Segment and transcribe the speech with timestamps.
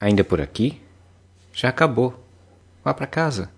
[0.00, 0.80] Ainda por aqui?
[1.52, 2.14] Já acabou.
[2.84, 3.50] Vá para casa.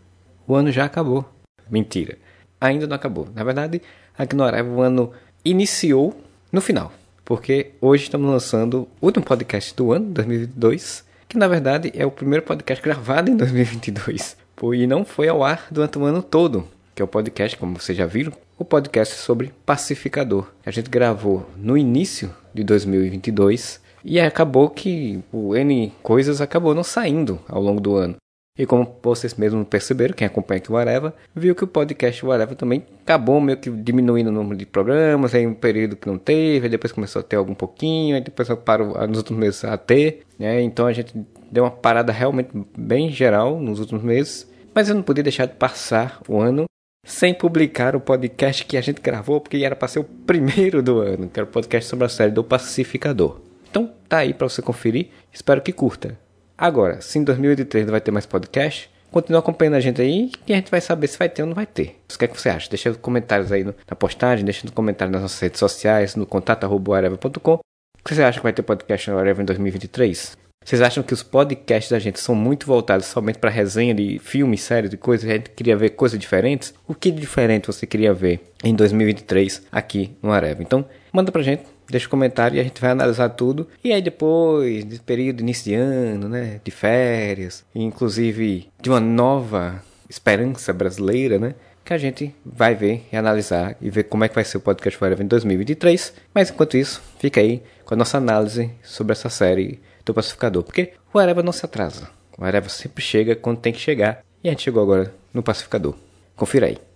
[0.46, 1.30] O ano já acabou.
[1.68, 2.16] Mentira.
[2.58, 3.28] Ainda não acabou.
[3.34, 3.82] Na verdade,
[4.16, 5.12] aqui no o ano
[5.44, 6.18] iniciou
[6.50, 6.90] no final.
[7.26, 11.04] Porque hoje estamos lançando o último podcast do ano, 2022.
[11.28, 14.34] Que na verdade é o primeiro podcast gravado em 2022.
[14.74, 16.66] E não foi ao ar durante o ano todo.
[16.94, 20.46] Que é o podcast, como vocês já viram, o podcast sobre pacificador.
[20.64, 26.84] A gente gravou no início de 2022 e acabou que o N coisas acabou não
[26.84, 28.16] saindo ao longo do ano.
[28.58, 32.30] E como vocês mesmos perceberam, quem acompanha aqui o Areva, viu que o podcast o
[32.30, 36.18] Areva também acabou meio que diminuindo o número de programas, aí um período que não
[36.18, 40.24] teve, depois começou a ter algum pouquinho, aí depois parou nos últimos meses a ter,
[40.38, 40.60] né?
[40.60, 41.14] Então a gente
[41.50, 45.54] deu uma parada realmente bem geral nos últimos meses, mas eu não podia deixar de
[45.54, 46.64] passar o ano
[47.02, 50.98] sem publicar o podcast que a gente gravou, porque era para ser o primeiro do
[51.00, 53.40] ano, que era o podcast sobre a série do Pacificador.
[53.70, 55.08] Então tá aí para você conferir.
[55.32, 56.18] Espero que curta.
[56.58, 60.52] Agora, se em 2023 não vai ter mais podcast, continua acompanhando a gente aí e
[60.52, 62.00] a gente vai saber se vai ter ou não vai ter.
[62.12, 62.68] O que, é que você acha?
[62.68, 67.54] Deixa comentários aí na postagem, deixa no comentário nas nossas redes sociais, no contato.areva.com.
[67.54, 70.36] O que você acha que vai ter podcast no Areva em 2023?
[70.62, 74.60] Vocês acham que os podcasts da gente são muito voltados somente para resenha de filmes,
[74.60, 75.28] séries e coisas?
[75.28, 76.74] A gente queria ver coisas diferentes?
[76.86, 80.62] O que de diferente você queria ver em 2023 aqui no Areva?
[80.62, 83.68] Então, manda pra gente deixa um comentário e a gente vai analisar tudo.
[83.82, 91.38] E aí depois, de período iniciando, né, de férias, inclusive de uma nova esperança brasileira,
[91.38, 94.58] né, que a gente vai ver e analisar e ver como é que vai ser
[94.58, 96.12] o podcast Forever em 2023.
[96.34, 100.92] Mas enquanto isso, fica aí com a nossa análise sobre essa série do Pacificador, porque
[101.12, 102.08] o Areva não se atrasa.
[102.38, 104.22] O Areva sempre chega quando tem que chegar.
[104.42, 105.94] E a gente chegou agora no Pacificador.
[106.34, 106.89] Confira aí.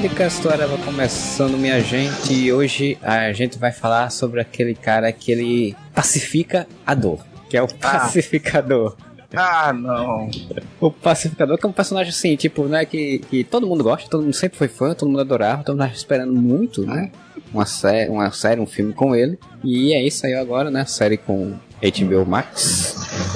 [0.00, 5.32] Podcast Areva começando, minha gente, e hoje a gente vai falar sobre aquele cara que
[5.32, 7.18] ele pacifica a dor,
[7.50, 7.68] que é o ah.
[7.80, 8.96] pacificador.
[9.34, 10.30] Ah, não.
[10.80, 14.22] O pacificador que é um personagem assim, tipo, né, que, que todo mundo gosta, todo
[14.22, 17.10] mundo sempre foi fã, todo mundo adorava, todo mundo esperando muito, né?
[17.52, 19.36] Uma série, uma série, um filme com ele.
[19.64, 20.84] E é isso aí agora, né?
[20.84, 22.94] Série com HBO Max,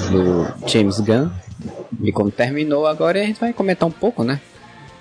[0.09, 1.29] do James Gunn.
[2.01, 4.39] E como terminou agora, a gente vai comentar um pouco, né?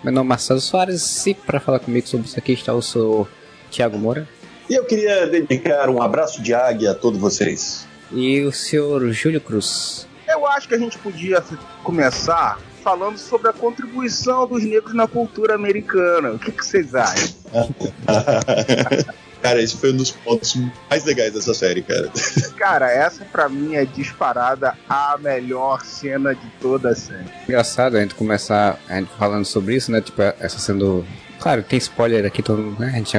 [0.03, 3.29] Meu nome é Marcelo Soares e para falar comigo sobre isso aqui está o senhor
[3.71, 4.29] Tiago Moura.
[4.69, 7.87] E eu queria dedicar um abraço de águia a todos vocês.
[8.11, 10.09] E o senhor Júlio Cruz.
[10.27, 11.41] Eu acho que a gente podia
[11.85, 16.33] começar falando sobre a contribuição dos negros na cultura americana.
[16.33, 17.29] O que, que vocês acham?
[19.43, 20.57] Cara, esse foi um dos pontos
[20.89, 22.11] mais legais dessa série, cara.
[22.57, 27.27] Cara, essa pra mim é disparada a melhor cena de toda a série.
[27.49, 30.01] Engraçado a gente começar a gente falando sobre isso, né?
[30.01, 31.05] Tipo, essa sendo.
[31.41, 32.93] Claro, tem spoiler aqui, todo mundo, né?
[32.95, 33.19] A gente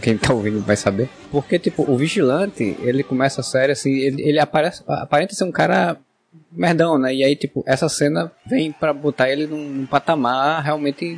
[0.00, 1.08] quem tá ouvindo vai saber.
[1.32, 5.52] Porque, tipo, o Vigilante, ele começa a série assim, ele, ele aparece, aparenta ser um
[5.52, 5.96] cara
[6.52, 7.14] merdão, né?
[7.14, 11.14] E aí, tipo, essa cena vem para botar ele num, num, patamar realmente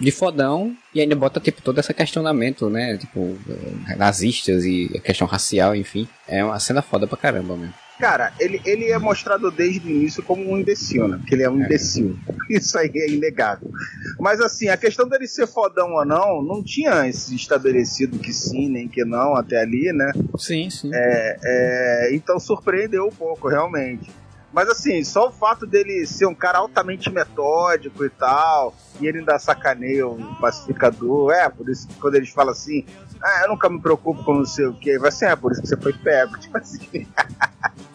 [0.00, 2.96] de fodão e ainda bota, tipo, todo esse questionamento, né?
[2.96, 6.08] Tipo, eh, nazistas e a questão racial, enfim.
[6.26, 7.74] É uma cena foda pra caramba mesmo.
[7.98, 11.16] Cara, ele, ele é mostrado desde o início como um imbecil, né?
[11.16, 11.64] Porque ele é um é.
[11.64, 12.18] imbecil.
[12.50, 13.70] Isso aí é inegável.
[14.20, 18.68] Mas assim, a questão dele ser fodão ou não, não tinha esse estabelecido que sim,
[18.68, 20.12] nem que não até ali, né?
[20.38, 20.90] Sim, sim.
[20.92, 24.10] É, é, então surpreendeu um pouco, realmente.
[24.56, 29.18] Mas assim, só o fato dele ser um cara altamente metódico e tal, e ele
[29.18, 32.82] ainda sacaneia o pacificador, é, por isso que quando eles falam assim,
[33.22, 35.60] ah, eu nunca me preocupo com não sei o que, vai ser, é por isso
[35.60, 37.06] que você foi pego, tipo assim.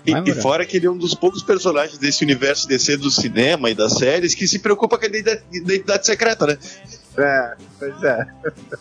[0.05, 3.71] E, e, fora que ele é um dos poucos personagens desse universo DC do cinema
[3.71, 6.59] e das séries que se preocupa com a identidade, secreta, né?
[7.17, 8.27] É, pois é.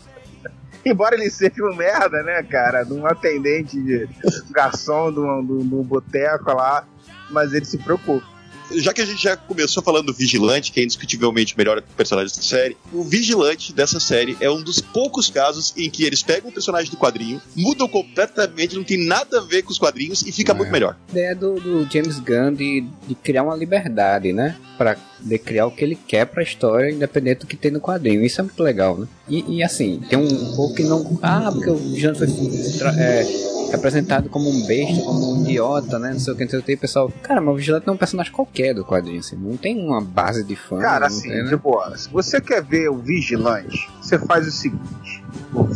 [0.84, 2.84] Embora ele seja um merda, né, cara?
[2.84, 4.06] De um atendente, de
[4.48, 6.86] um garçom de um, de um boteco lá
[7.30, 8.40] mas ele se preocupa.
[8.72, 12.34] Já que a gente já começou falando do Vigilante, que é indiscutivelmente o melhor personagem
[12.34, 16.50] da série, o Vigilante dessa série é um dos poucos casos em que eles pegam
[16.50, 20.30] um personagem do quadrinho, mudam completamente, não tem nada a ver com os quadrinhos e
[20.30, 20.54] fica é.
[20.54, 20.96] muito melhor.
[21.08, 24.56] A ideia do, do James Gunn de, de, criar uma liberdade, né?
[24.78, 28.24] Pra de criar o que ele quer pra história, independente do que tem no quadrinho.
[28.24, 29.06] Isso é muito legal, né?
[29.28, 31.18] E, e assim, tem um pouco que não.
[31.20, 32.28] Ah, porque o Vigilante foi.
[32.98, 33.22] É,
[33.70, 36.12] representado como um besta, como um idiota, né?
[36.12, 36.76] Não sei o que, não sei o que.
[36.76, 39.36] pessoal, cara, mas o Vigilante é um personagem qualquer do quadrinho, assim.
[39.36, 40.78] Não tem uma base de fã.
[40.78, 41.50] Cara, assim, tem, né?
[41.50, 45.24] tipo, se você quer ver o Vigilante, você faz o seguinte: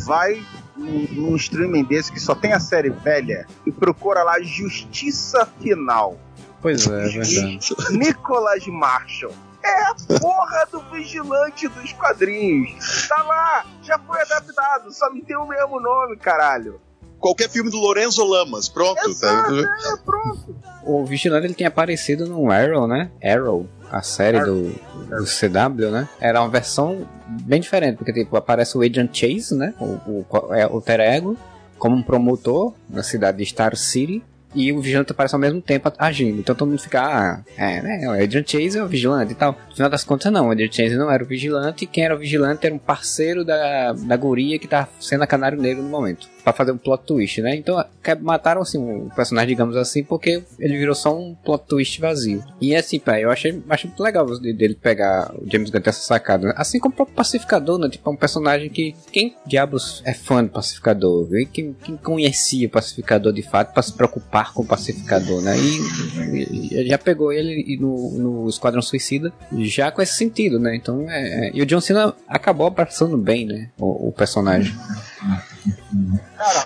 [0.06, 0.42] vai
[0.76, 6.18] num streaming desse que só tem a série velha e procura lá Justiça Final.
[6.60, 7.76] Pois é, é verdade.
[7.90, 13.06] Nicholas Marshall É a porra do vigilante dos quadrinhos.
[13.08, 16.80] Tá lá, já foi adaptado, só não tem o mesmo nome, caralho.
[17.24, 19.00] Qualquer filme do Lorenzo Lamas, pronto.
[19.02, 19.08] tá?
[19.08, 20.54] Exato, é, pronto.
[20.84, 23.10] O Vigilante ele tinha aparecido no Arrow, né?
[23.24, 24.64] Arrow, a série do,
[25.08, 26.06] do CW, né?
[26.20, 29.72] Era uma versão bem diferente, porque tipo, aparece o Agent Chase, né?
[29.80, 31.34] O, o, é, o Alter Ego,
[31.78, 34.22] como um promotor na cidade de Star City.
[34.54, 36.40] E o vigilante aparece ao mesmo tempo agindo.
[36.40, 38.06] Então todo mundo fica, ah, é, né?
[38.06, 39.58] O Adrian Chase é o vigilante e tal.
[39.70, 40.48] No final das contas, não.
[40.48, 41.86] O Adrian Chase não era o vigilante.
[41.86, 45.58] Quem era o vigilante era um parceiro da, da guria que tá sendo a canário
[45.58, 46.33] negro no momento.
[46.44, 47.56] Pra fazer um plot twist, né?
[47.56, 51.98] Então que- mataram assim o personagem, digamos assim, porque ele virou só um plot twist
[52.00, 52.44] vazio.
[52.60, 56.02] E assim, pá, eu achei, achei muito legal de- dele pegar o James Gunn essa
[56.02, 56.48] sacada.
[56.48, 56.54] né?
[56.56, 57.88] Assim como o próprio Pacificador, né?
[57.88, 58.94] Tipo, é um personagem que.
[59.10, 61.24] Quem diabos é fã do Pacificador?
[61.26, 61.40] viu?
[61.40, 65.54] E quem, quem conhecia o Pacificador de fato pra se preocupar com o Pacificador, né?
[65.58, 70.76] E, e já pegou ele no, no Esquadrão Suicida já com esse sentido, né?
[70.76, 71.48] Então é.
[71.48, 73.70] é- E o John Cena acabou abraçando bem, né?
[73.78, 74.74] O, o personagem.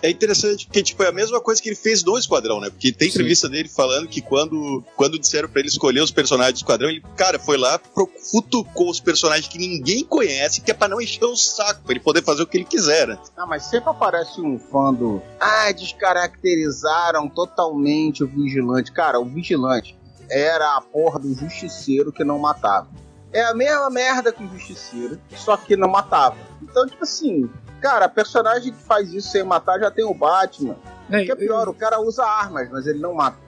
[0.02, 2.70] É interessante porque, tipo, é a mesma coisa que ele fez no Esquadrão, né?
[2.70, 3.14] Porque tem Sim.
[3.18, 7.02] entrevista dele falando que quando, quando disseram pra ele escolher os personagens do Esquadrão, ele,
[7.16, 7.80] cara, foi lá,
[8.30, 12.00] futucou os personagens que ninguém conhece, que é pra não encher o saco, pra ele
[12.00, 13.18] poder fazer o que ele quiser, né?
[13.36, 15.22] Ah, mas sempre aparece um fã do.
[15.40, 18.92] Ah, descaracterizaram totalmente o vigilante.
[18.92, 19.96] Cara, o vigilante
[20.30, 22.88] era a porra do justiceiro que não matava.
[23.32, 26.36] É a mesma merda que o justiceiro, só que não matava.
[26.62, 27.48] Então, tipo assim,
[27.80, 30.76] cara, personagem que faz isso sem matar já tem o Batman.
[31.08, 33.38] O que é pior, o cara usa armas, mas ele não mata.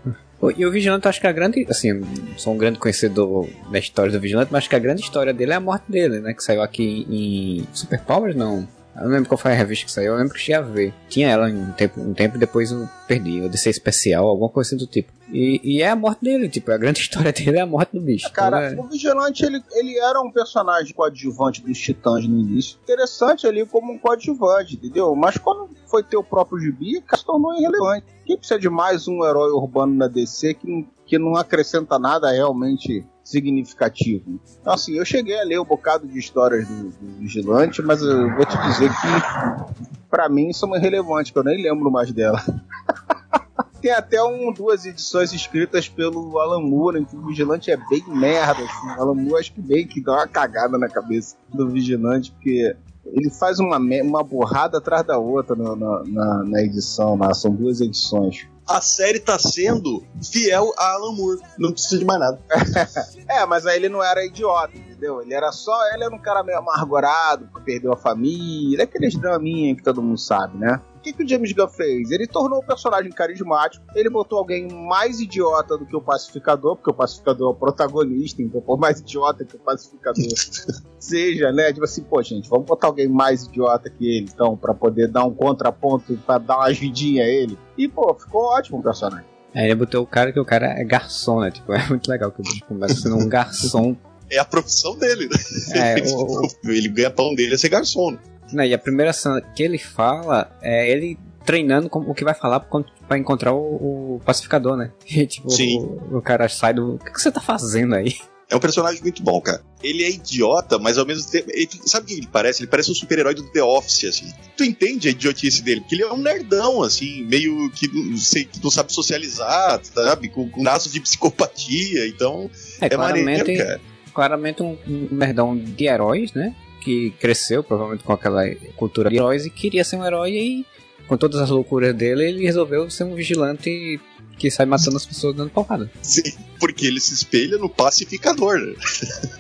[0.57, 1.67] E o Vigilante, eu acho que a grande.
[1.69, 2.01] Assim,
[2.39, 5.53] sou um grande conhecedor da história do Vigilante, mas acho que a grande história dele
[5.53, 6.33] é a morte dele, né?
[6.33, 8.67] Que saiu aqui em Super Powers, não.
[8.97, 10.95] Eu não lembro qual foi a revista que saiu, eu lembro que cheguei a ver.
[11.09, 13.39] Tinha ela um tempo, um tempo depois eu perdi.
[13.39, 15.13] Eu ser especial, alguma coisa do tipo.
[15.33, 18.01] E, e é a morte dele, tipo, a grande história dele é a morte do
[18.01, 18.31] bicho.
[18.33, 22.79] Cara, Então, o Vigilante, ele, ele era um personagem coadjuvante dos Titãs no início.
[22.83, 25.15] Interessante ali como um coadjuvante, entendeu?
[25.15, 28.05] Mas quando foi ter o próprio gibi, se tornou irrelevante.
[28.27, 32.31] Quem precisa de mais um herói urbano na DC que, não- que não acrescenta nada
[32.31, 34.41] realmente significativo?
[34.61, 38.35] Então, assim, eu cheguei a ler um bocado de histórias do, do Vigilante, mas eu
[38.35, 42.43] vou te dizer que, pra mim, são irrelevantes, que eu nem lembro mais dela.
[43.81, 48.05] Tem até um, duas edições escritas pelo Alan Moore, em que o Vigilante é bem
[48.09, 48.63] merda.
[48.63, 48.87] Assim.
[48.89, 52.77] O Alan Moore acho que bem que dá uma cagada na cabeça do Vigilante, porque
[53.07, 55.75] ele faz uma, uma borrada atrás da outra na,
[56.05, 57.19] na, na- edição.
[57.33, 58.47] São duas edições.
[58.71, 61.41] A série tá sendo fiel a Alan Moore.
[61.59, 62.41] Não precisa de mais nada.
[63.29, 65.23] É, mas aí ele não era idiota, entendeu?
[65.23, 65.73] Ele era só.
[65.95, 70.19] Ele era um cara meio amargurado, que perdeu a família, aqueles draminha que todo mundo
[70.19, 70.81] sabe, né?
[70.97, 72.11] O que, que o James Gunn fez?
[72.11, 76.91] Ele tornou o personagem carismático, ele botou alguém mais idiota do que o pacificador, porque
[76.91, 80.23] o pacificador é o protagonista, então por mais idiota que o pacificador
[81.01, 81.73] seja, né?
[81.73, 85.25] Tipo assim, pô, gente, vamos botar alguém mais idiota que ele, então, pra poder dar
[85.25, 87.59] um contraponto, pra dar uma ajudinha a ele.
[87.79, 89.25] E, pô, ficou ótimo o personagem.
[89.55, 91.51] Aí ele botou o cara que o cara é garçom, né?
[91.51, 93.97] Tipo, é muito legal que o bicho começa sendo um garçom.
[94.31, 95.39] É a profissão dele, né?
[95.75, 98.17] É, o, Ele ganha pão dele é ser garçom.
[98.53, 98.69] né?
[98.69, 102.61] E a primeira cena que ele fala é ele treinando com o que vai falar
[103.09, 104.93] pra encontrar o, o pacificador, né?
[105.11, 105.79] E, tipo, Sim.
[106.11, 106.95] O, o cara sai do.
[106.95, 108.17] O que, que você tá fazendo aí?
[108.49, 109.63] É um personagem muito bom, cara.
[109.81, 111.49] Ele é idiota, mas ao mesmo tempo.
[111.53, 112.61] ele- sabe o que ele parece?
[112.63, 114.27] Ele parece um super-herói do The Office, assim.
[114.57, 115.81] Tu entende a idiotice dele?
[115.83, 120.29] Porque ele é um nerdão, assim, meio que não, sei, que não sabe socializar, sabe?
[120.29, 122.09] Com, com traços de psicopatia.
[122.09, 123.81] Então, É, é, maneiro, cara.
[124.13, 126.55] Claramente um, um nerdão de heróis, né?
[126.83, 128.43] Que cresceu provavelmente com aquela
[128.77, 130.67] cultura de heróis e queria ser um herói e
[131.07, 134.01] com todas as loucuras dele, ele resolveu ser um vigilante
[134.39, 135.91] que sai matando as pessoas dando porrada.
[136.01, 136.23] Sim,
[136.59, 138.75] porque ele se espelha no pacificador, né?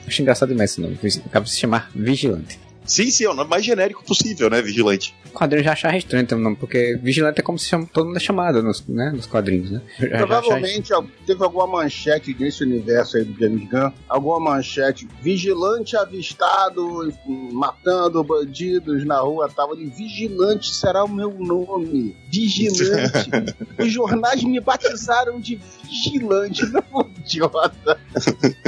[0.07, 0.99] Acho engraçado demais esse nome.
[1.25, 2.60] Acaba de se chamar Vigilante.
[2.84, 4.60] Sim, sim, é o nome mais genérico possível, né?
[4.60, 5.14] Vigilante.
[5.26, 8.16] O quadrinho já achava estranho um nome, porque Vigilante é como se chama, todo mundo
[8.16, 9.80] é chamado nos, né, nos quadrinhos, né?
[9.99, 10.90] Já- Provavelmente
[11.25, 17.12] teve alguma manchete nesse universo aí do James Gunn, alguma manchete, vigilante avistado
[17.52, 19.72] matando bandidos na rua tal.
[19.75, 22.16] Ele, vigilante será o meu nome.
[22.32, 23.30] Vigilante.
[23.78, 28.00] Os jornais me batizaram de vigilante, não idiota.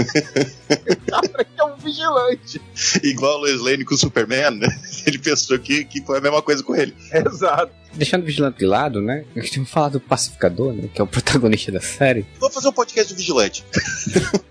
[1.09, 2.61] Cara, que é um vigilante.
[3.03, 4.69] Igual o Lane com Superman, né?
[5.07, 6.95] Ele pensou que, que foi a mesma coisa com ele.
[7.13, 7.73] Exato.
[7.95, 9.25] Deixando o Vigilante de lado, né?
[9.37, 10.89] A gente tem que falar do Pacificador, né?
[10.93, 12.25] Que é o protagonista da série.
[12.39, 13.65] Vamos fazer um podcast do Vigilante.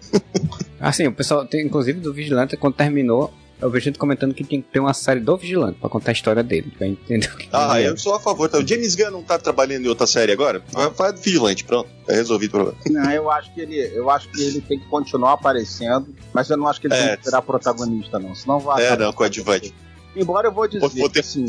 [0.79, 4.59] Assim, o pessoal tem, inclusive, do Vigilante, quando terminou, Eu vejo gente comentando que tem
[4.59, 7.47] que ter uma série do Vigilante pra contar a história dele, pra entender o que
[7.51, 7.89] Ah, é.
[7.89, 8.47] eu sou a favor.
[8.47, 10.63] Então, o James Gunn não tá trabalhando em outra série agora?
[10.71, 11.87] Vai, vai do Vigilante, pronto.
[12.07, 12.77] É resolvido o problema.
[12.89, 16.57] Não, eu acho que ele, eu acho que ele tem que continuar aparecendo, mas eu
[16.57, 17.09] não acho que ele É.
[17.09, 18.33] tem que virar protagonista, não.
[18.33, 18.83] Senão vai.
[18.83, 19.73] É, não, coadjuvante.
[20.15, 21.45] Embora eu vou dizer Vou- vou ter- assim,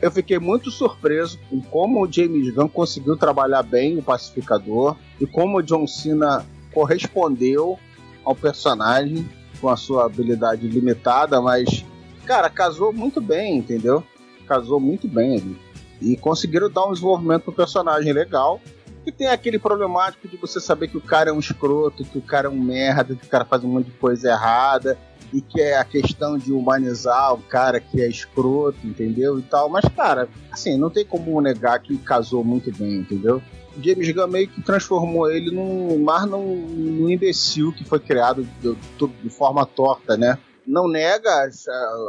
[0.00, 5.26] eu fiquei muito surpreso com como o James Gunn conseguiu trabalhar bem o pacificador e
[5.26, 7.78] como o John Cena correspondeu
[8.24, 9.28] ao personagem
[9.60, 11.84] com a sua habilidade limitada, mas
[12.24, 14.04] cara, casou muito bem, entendeu?
[14.46, 15.58] Casou muito bem ali.
[16.00, 18.60] E conseguiram dar um desenvolvimento pro personagem legal.
[19.04, 22.22] E tem aquele problemático de você saber que o cara é um escroto, que o
[22.22, 24.98] cara é um merda, que o cara faz um monte de coisa errada
[25.32, 29.38] e que é a questão de humanizar o cara que é escroto, entendeu?
[29.38, 29.68] E tal.
[29.68, 33.42] Mas, cara, assim, não tem como negar que casou muito bem, entendeu?
[33.82, 38.74] James Gunn meio que transformou ele num mais num, num imbecil que foi criado de,
[39.22, 40.38] de- forma torta, né?
[40.66, 41.66] Não nega as,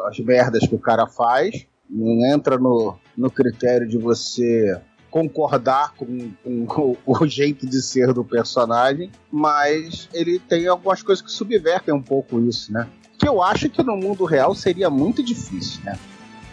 [0.08, 6.32] as merdas que o cara faz, não entra no, no critério de você concordar com,
[6.68, 12.02] com o jeito de ser do personagem, mas ele tem algumas coisas que subvertem um
[12.02, 12.88] pouco isso, né?
[13.20, 16.00] Que eu acho que no mundo real seria muito difícil, né?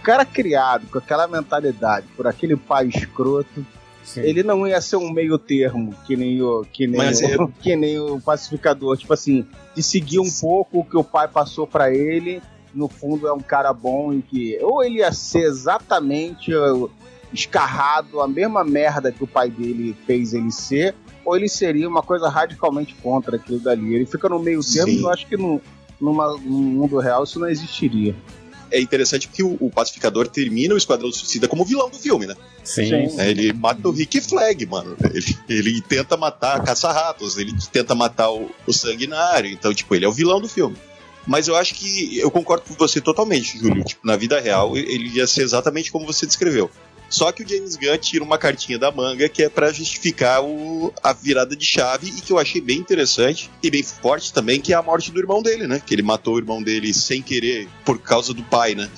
[0.01, 3.65] O cara criado com aquela mentalidade por aquele pai escroto,
[4.09, 4.23] Sim.
[4.23, 7.77] ele não ia ser um meio termo que nem o que nem, Mas o, que
[7.77, 11.93] nem o pacificador, tipo assim, de seguir um pouco o que o pai passou pra
[11.95, 12.41] ele,
[12.75, 16.53] no fundo é um cara bom e que ou ele ia ser exatamente
[17.33, 22.03] escarrado a mesma merda que o pai dele fez ele ser, ou ele seria uma
[22.03, 23.95] coisa radicalmente contra aquilo dali.
[23.95, 24.99] Ele fica no meio termo, Sim.
[24.99, 25.61] e eu acho que no,
[26.01, 28.15] numa, no mundo real isso não existiria.
[28.71, 32.35] É interessante porque o, o Pacificador termina o Esquadrão Suicida como vilão do filme, né?
[32.65, 32.87] Sim.
[32.87, 33.21] Sim.
[33.21, 34.97] É, Ele mata o Rick Flag, mano.
[35.13, 39.51] Ele, ele tenta matar caça-ratos, ele tenta matar o, o Sanguinário.
[39.51, 40.77] Então, tipo, ele é o vilão do filme.
[41.27, 43.85] Mas eu acho que eu concordo com você totalmente, Júlio.
[43.85, 46.71] Tipo, na vida real, ele ia ser exatamente como você descreveu.
[47.09, 50.93] Só que o James Gunn tira uma cartinha da manga que é pra justificar o,
[51.03, 54.73] a virada de chave e que eu achei bem interessante e bem forte também, que
[54.73, 55.81] é a morte do irmão dele, né?
[55.85, 58.89] Que ele matou o irmão dele sem querer por causa do pai, né?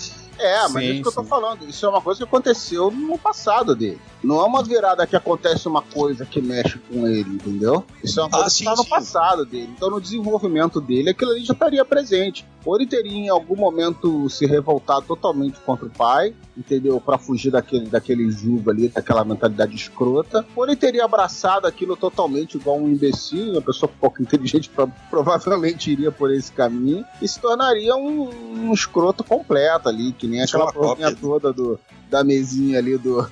[0.41, 1.29] É, mas Sim, é isso que eu tô sim.
[1.29, 1.69] falando.
[1.69, 4.01] Isso é uma coisa que aconteceu no passado dele.
[4.23, 7.85] Não é uma virada que acontece uma coisa que mexe com ele, entendeu?
[8.03, 8.89] Isso é uma coisa Ah, que sim, tá no sim.
[8.89, 9.71] passado dele.
[9.77, 12.45] Então, no desenvolvimento dele, aquilo ali já estaria presente.
[12.65, 17.01] Ou ele teria em algum momento se revoltado totalmente contra o pai, entendeu?
[17.01, 20.45] Pra fugir daquele, daquele jugo ali, daquela mentalidade escrota.
[20.55, 25.91] Ou ele teria abraçado aquilo totalmente igual um imbecil, uma pessoa pouco inteligente pro- provavelmente
[25.91, 28.29] iria por esse caminho e se tornaria um,
[28.69, 33.31] um escroto completo ali, que nem aquela porrinha toda do, da mesinha ali do,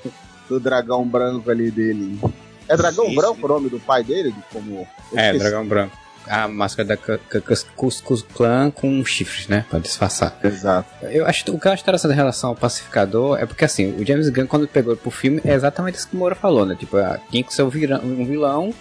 [0.48, 2.18] do dragão branco ali dele.
[2.68, 3.44] É dragão Sim, branco sim.
[3.44, 4.34] o nome do pai dele?
[4.52, 4.86] Como...
[5.14, 5.96] É, dragão branco.
[6.28, 6.96] A máscara da
[7.76, 9.64] Cuscus Clan com chifres, né?
[9.70, 10.38] Pra disfarçar.
[10.42, 10.88] Exato.
[11.06, 14.06] Eu acho o que eu acho interessante em relação ao pacificador é porque assim, o
[14.06, 16.76] James Gunn, quando pegou pro filme, é exatamente isso que o Moura falou, né?
[16.78, 18.74] Tipo, ah, tinha que ser um vilão, vilão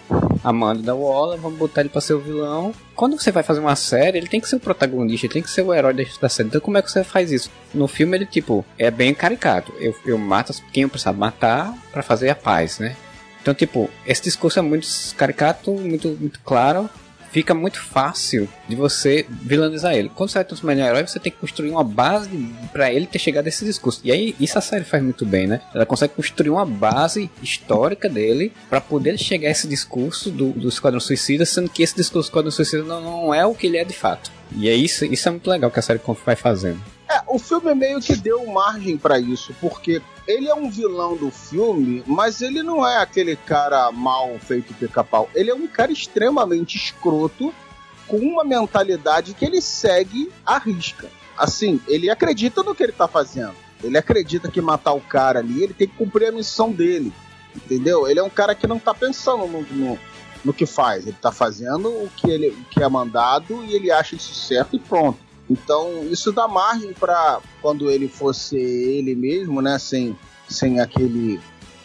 [0.43, 2.73] a mando da Waller, vamos botar ele pra ser o vilão.
[2.95, 5.49] Quando você vai fazer uma série, ele tem que ser o protagonista, ele tem que
[5.49, 6.49] ser o herói da, série.
[6.49, 7.51] Então, como é que você faz isso?
[7.73, 9.73] No filme, ele, tipo, é bem caricato.
[9.79, 12.95] Eu, eu mato as- quem eu precisar matar pra fazer a paz, né?
[13.41, 16.89] Então, tipo, esse discurso é muito caricato, muito, muito claro.
[17.37, 20.09] Fica muito fácil de você vilanizar ele.
[20.09, 23.19] Quando você vai transformar em herói, você tem que construir uma base pra ele ter
[23.19, 24.01] chegado a esse discurso.
[24.03, 25.61] E aí, isso a série faz muito bem, né?
[25.71, 30.67] Ela consegue construir uma base histórica dele pra poder chegar a esse discurso do, do
[30.67, 33.77] Esquadrão Suicida, sendo que esse discurso do Esquadrão Suicida não, não é o que ele
[33.77, 34.31] é de fato.
[34.55, 36.81] E é isso, isso é muito legal que a série vai fazendo.
[37.07, 41.31] É, o filme meio que deu margem pra isso, porque ele é um vilão do
[41.31, 45.29] filme, mas ele não é aquele cara mal feito pica-pau.
[45.33, 47.53] Ele é um cara extremamente escroto,
[48.07, 51.09] com uma mentalidade que ele segue à risca.
[51.37, 53.55] Assim, ele acredita no que ele tá fazendo.
[53.83, 57.13] Ele acredita que matar o cara ali, ele tem que cumprir a missão dele.
[57.55, 58.07] Entendeu?
[58.07, 59.99] Ele é um cara que não tá pensando no, no,
[60.43, 61.05] no que faz.
[61.05, 64.75] Ele tá fazendo o que, ele, o que é mandado e ele acha isso certo
[64.75, 65.19] e pronto.
[65.49, 70.17] Então, isso dá margem para quando ele fosse ele mesmo, né, sem,
[70.49, 71.39] sem aquele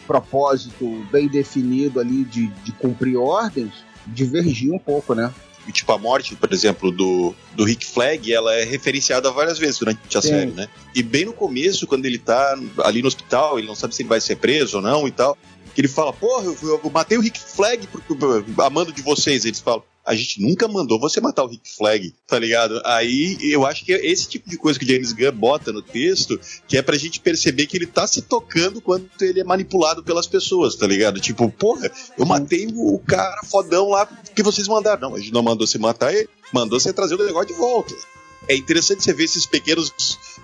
[0.07, 3.73] propósito bem definido ali de, de cumprir ordens,
[4.07, 5.33] divergir um pouco, né?
[5.67, 9.79] E, tipo, a morte, por exemplo, do, do Rick Flag, ela é referenciada várias vezes
[9.79, 10.29] durante a Sim.
[10.29, 10.69] série, né?
[10.93, 14.09] E bem no começo, quando ele tá ali no hospital, ele não sabe se ele
[14.09, 15.39] vai ser preso ou não e tal,
[15.75, 18.15] que ele fala, porra, eu, eu matei o Rick Flag porque,
[18.59, 19.45] a mando de vocês.
[19.45, 22.81] Eles falam, a gente nunca mandou você matar o Rick Flag, tá ligado?
[22.85, 25.81] Aí eu acho que é esse tipo de coisa que o James Gunn bota no
[25.81, 30.03] texto, que é pra gente perceber que ele tá se tocando quando ele é manipulado
[30.03, 31.21] pelas pessoas, tá ligado?
[31.21, 35.11] Tipo, porra, eu matei o cara fodão lá que vocês mandaram.
[35.11, 37.95] Não, a gente não mandou você matar ele, mandou você trazer o negócio de volta.
[38.49, 39.93] É interessante você ver esses pequenos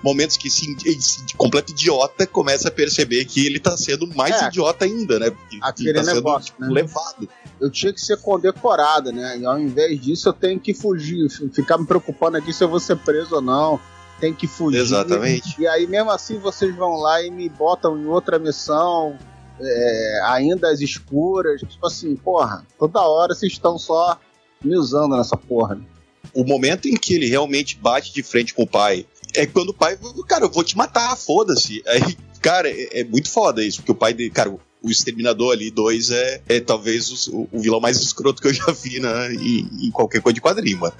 [0.02, 4.46] momentos que esse, esse completo idiota começa a perceber que ele tá sendo mais É.
[4.46, 5.30] idiota ainda, né?
[5.30, 6.68] Porque Aquele tá sendo negócio, tipo, né?
[6.70, 7.28] levado.
[7.60, 9.38] Eu tinha que ser condecorada, né?
[9.38, 12.78] E ao invés disso, eu tenho que fugir, ficar me preocupando aqui se eu vou
[12.80, 13.80] ser preso ou não.
[14.20, 14.78] Tem que fugir.
[14.80, 15.60] Exatamente.
[15.60, 19.16] E aí, mesmo assim, vocês vão lá e me botam em outra missão,
[19.60, 21.60] é, ainda às escuras.
[21.60, 24.18] Tipo assim, porra, toda hora vocês estão só
[24.62, 25.76] me usando nessa porra.
[25.76, 25.82] né?
[26.34, 29.74] O momento em que ele realmente bate de frente com o pai é quando o
[29.74, 31.82] pai, cara, eu vou te matar, foda-se.
[31.86, 35.70] Aí, cara, é, é muito foda isso, porque o pai dele, cara, o Exterminador ali,
[35.70, 39.86] dois, é, é talvez o, o vilão mais escroto que eu já vi né, em,
[39.86, 40.94] em qualquer coisa de quadrinho, mano.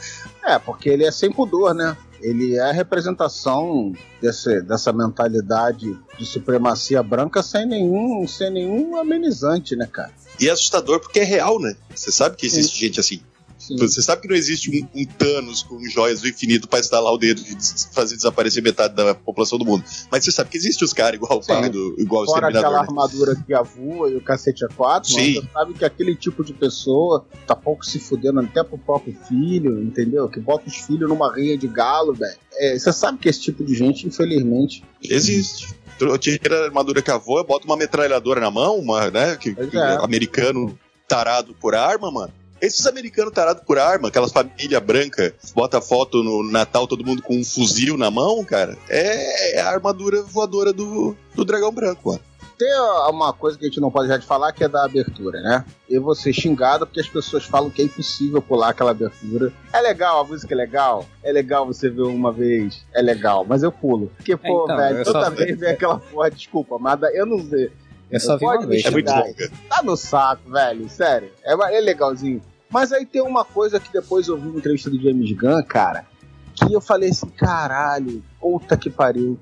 [0.45, 1.97] É, porque ele é sem pudor, né?
[2.21, 9.77] Ele é a representação desse, dessa mentalidade de supremacia branca sem nenhum, sem nenhum amenizante,
[9.77, 10.13] né, cara?
[10.41, 11.77] E é assustador porque é real, né?
[11.95, 13.21] Você sabe que existe gente assim.
[13.69, 13.77] Sim.
[13.77, 17.19] Você sabe que não existe um, um Thanos com joias do infinito pra estalar o
[17.19, 19.85] dedo e des- fazer desaparecer metade da população do mundo.
[20.11, 21.49] Mas você sabe que existe os caras igual o Sim.
[21.49, 22.79] pai do igual o Fora aquela né?
[22.79, 25.35] armadura que avua e o cacete a quatro, mas Sim.
[25.35, 29.83] você sabe que aquele tipo de pessoa tá pouco se fudendo até pro próprio filho,
[29.83, 30.29] entendeu?
[30.29, 32.39] Que bota os filhos numa rinha de galo, velho.
[32.61, 35.75] É, você sabe que esse tipo de gente, infelizmente, Existe.
[36.01, 39.37] Eu tiro a armadura que avô, bota uma metralhadora na mão, uma, né?
[39.37, 40.05] Que é.
[40.05, 42.33] americano tarado por arma, mano.
[42.61, 47.37] Esses americanos tarados por arma, aquelas família branca, bota foto no Natal, todo mundo com
[47.37, 52.21] um fuzil na mão, cara, é a armadura voadora do, do dragão branco, mano.
[52.59, 52.69] tem
[53.09, 55.65] uma coisa que a gente não pode deixar de falar que é da abertura, né?
[55.89, 59.53] Eu vou ser xingado porque as pessoas falam que é impossível pular aquela abertura.
[59.73, 63.63] É legal, a música é legal, é legal você ver uma vez, é legal, mas
[63.63, 64.11] eu pulo.
[64.17, 67.25] Porque, pô, então, velho, eu só toda vi- vez vem aquela porra, desculpa, mas eu
[67.25, 67.71] não sei.
[68.11, 68.85] Eu só vi uma vez.
[68.85, 69.51] É muito longa.
[69.69, 71.31] Tá no saco, velho, sério.
[71.45, 72.43] É, é legalzinho.
[72.71, 76.07] Mas aí tem uma coisa que depois eu vi uma entrevista do James Gunn, cara,
[76.55, 79.39] que eu falei assim, caralho, puta que pariu.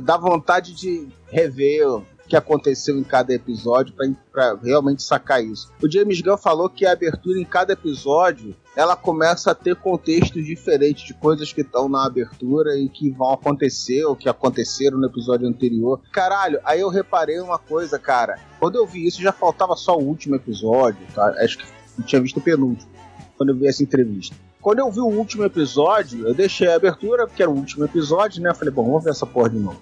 [0.00, 3.94] Dá vontade de rever o que aconteceu em cada episódio
[4.32, 5.72] pra realmente sacar isso.
[5.82, 10.44] O James Gunn falou que a abertura em cada episódio ela começa a ter contextos
[10.44, 15.06] diferentes de coisas que estão na abertura e que vão acontecer ou que aconteceram no
[15.06, 15.98] episódio anterior.
[16.12, 18.38] Caralho, aí eu reparei uma coisa, cara.
[18.60, 21.34] Quando eu vi isso, já faltava só o último episódio, tá?
[21.38, 21.64] Acho que
[21.98, 22.90] eu tinha visto o penúltimo,
[23.38, 24.36] quando eu vi essa entrevista.
[24.60, 28.42] Quando eu vi o último episódio, eu deixei a abertura, porque era o último episódio,
[28.42, 28.50] né?
[28.50, 29.80] Eu falei, bom, vamos ver essa porra de novo.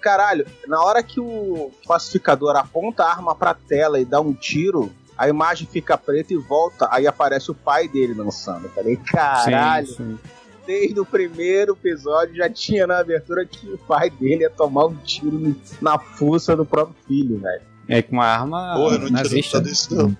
[0.00, 4.90] Caralho, na hora que o pacificador aponta a arma pra tela e dá um tiro,
[5.16, 8.64] a imagem fica preta e volta, aí aparece o pai dele dançando.
[8.66, 10.18] Eu falei, caralho, Sim, sim.
[10.66, 14.96] desde o primeiro episódio já tinha na abertura que o pai dele ia tomar um
[14.96, 17.62] tiro na fuça do próprio filho, velho.
[17.88, 19.58] É com uma arma Porra, eu não tinha nazista.
[19.58, 20.16] notado isso, não.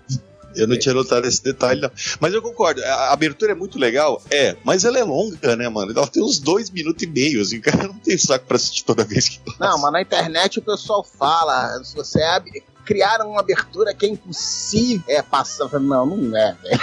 [0.55, 1.90] Eu não tinha notado esse detalhe, não.
[2.20, 5.92] Mas eu concordo, a abertura é muito legal, é, mas ela é longa, né, mano?
[5.96, 8.85] Ela tem uns dois minutos e meio, assim, o cara não tem saco pra assistir
[8.85, 9.57] toda vez que passa.
[9.59, 14.08] Não, mas na internet o pessoal fala, se você abre, criaram uma abertura que é
[14.08, 15.68] impossível é passar.
[15.80, 16.80] Não, não é, velho.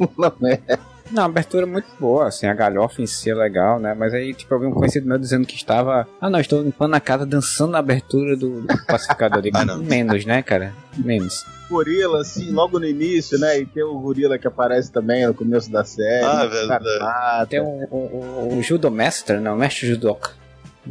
[0.16, 0.78] Não é.
[1.10, 3.94] Não, a abertura é muito boa, assim, a galhofa em si é legal, né?
[3.94, 6.06] Mas aí, tipo, eu vi um conhecido meu dizendo que estava.
[6.20, 9.42] Ah, não, estou limpando a casa dançando na abertura do, do pacificador.
[9.42, 9.78] Digo, Ah, não.
[9.78, 10.72] Menos, né, cara?
[10.96, 11.44] Menos.
[11.68, 13.58] Gorila, assim, logo no início, né?
[13.58, 16.24] E tem o gorila que aparece também no começo da série.
[16.24, 17.50] Ah, né, verdade.
[17.50, 19.50] Tem o, o, o, o judomestre, né?
[19.50, 20.39] O mestre judoca.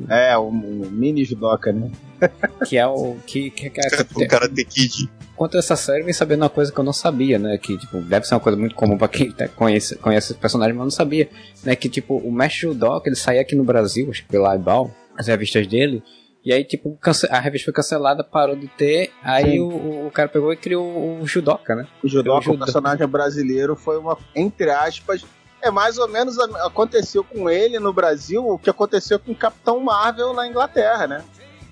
[0.09, 1.89] É, o, o mini judoca, né?
[2.67, 3.15] Que é o.
[3.25, 3.81] Que, que, que,
[4.15, 5.09] O Karate Kid.
[5.35, 7.57] Quanto a essa série, eu vim sabendo uma coisa que eu não sabia, né?
[7.57, 10.73] Que, tipo, deve ser uma coisa muito comum pra quem tá- conhece, conhece esse personagem,
[10.73, 11.29] mas eu não sabia.
[11.63, 11.75] Né?
[11.77, 15.27] Que, tipo, o Mestre Judoka, ele saía aqui no Brasil, acho que pela Ibal, as
[15.27, 16.03] revistas dele.
[16.43, 16.97] E aí, tipo,
[17.29, 19.11] a revista foi cancelada, parou de ter.
[19.23, 21.87] Aí o, o- o cara pegou e criou o Judoka, né?
[22.03, 25.23] O judoca, O judo- o personagem brasileiro, foi uma, entre aspas,
[25.61, 29.79] é mais ou menos aconteceu com ele no Brasil o que aconteceu com o Capitão
[29.79, 31.23] Marvel na Inglaterra, né?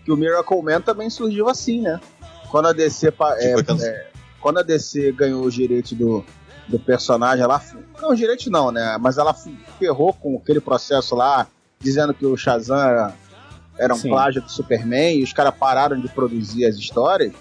[0.03, 1.99] Que o Miracle Man também surgiu assim, né?
[2.49, 4.07] Quando a DC, é, é,
[4.39, 6.23] quando a DC ganhou os direitos do,
[6.67, 7.61] do personagem, ela
[8.01, 8.97] não os direitos não, né?
[8.99, 9.35] Mas ela
[9.79, 11.47] ferrou com aquele processo lá,
[11.79, 13.13] dizendo que o Shazam era,
[13.77, 14.09] era um Sim.
[14.09, 17.33] plágio do Superman e os caras pararam de produzir as histórias.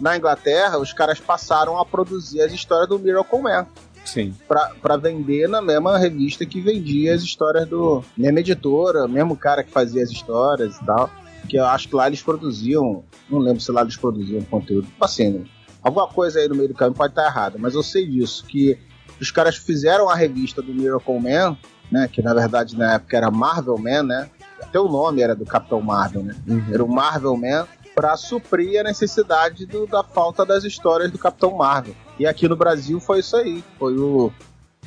[0.00, 3.66] Na Inglaterra, os caras passaram a produzir as histórias do Miracle Man
[4.04, 4.34] Sim.
[4.46, 8.04] pra, pra vender na mesma revista que vendia as histórias do.
[8.16, 11.10] Mesma editora, mesmo cara que fazia as histórias e tal.
[11.48, 13.04] Que eu acho que lá eles produziam.
[13.28, 14.86] Não lembro se lá eles produziam conteúdo.
[15.00, 15.44] Assim,
[15.82, 18.44] alguma coisa aí no meio do caminho pode estar errada, mas eu sei disso.
[18.46, 18.78] Que
[19.20, 21.56] os caras fizeram a revista do Miracle Man,
[21.90, 22.08] né?
[22.08, 24.30] Que na verdade na época era Marvel Man, né?
[24.62, 26.34] Até o nome era do Capitão Marvel, né?
[26.72, 31.56] Era o Marvel Man para suprir a necessidade do- da falta das histórias do Capitão
[31.56, 31.94] Marvel.
[32.18, 33.62] E aqui no Brasil foi isso aí.
[33.78, 34.32] Foi o,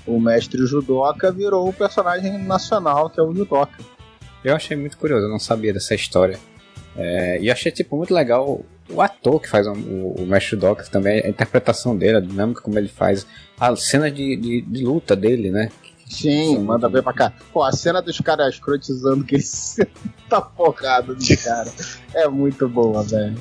[0.06, 3.80] o mestre judoca virou o personagem nacional, que é o judoca.
[4.44, 6.40] Eu achei muito curioso, eu não sabia dessa história.
[6.96, 11.22] É, e achei tipo muito legal o ator que faz o, o, mestre judoca também,
[11.24, 13.28] a interpretação dele, a dinâmica como ele faz,
[13.60, 15.70] a cena de, de, de luta dele, né?
[16.10, 17.34] Sim, manda ver pra cá.
[17.52, 23.04] Pô, a cena dos caras escrotizando que ele senta porrada dos caras é muito boa,
[23.04, 23.38] velho.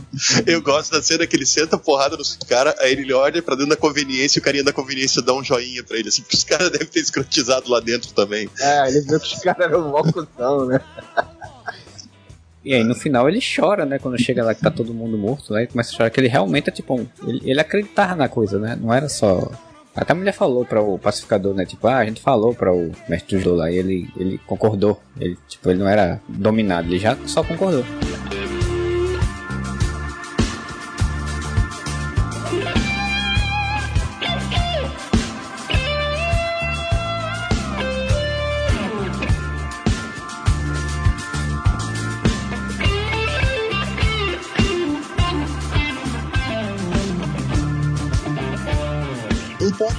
[0.46, 3.70] Eu gosto da cena que ele senta porrada nos caras, aí ele olha pra dentro
[3.70, 6.44] da conveniência e o carinha da conveniência dá um joinha pra ele, assim, porque os
[6.44, 8.48] caras devem ter escrotizado lá dentro também.
[8.60, 10.02] É, ele viu que os caras eram mó
[10.66, 10.80] né?
[12.64, 13.96] E aí no final ele chora, né?
[13.98, 15.60] Quando chega lá que tá todo mundo morto, né?
[15.60, 17.06] Ele começa a chorar que ele realmente é tipo um.
[17.24, 18.76] Ele, ele acreditava na coisa, né?
[18.80, 19.52] Não era só
[19.96, 21.64] até a mulher falou para o pacificador, né?
[21.64, 25.00] Tipo, ah, a gente falou para o mestre do lá e ele, ele concordou.
[25.18, 27.84] Ele, tipo, ele não era dominado, ele já só concordou.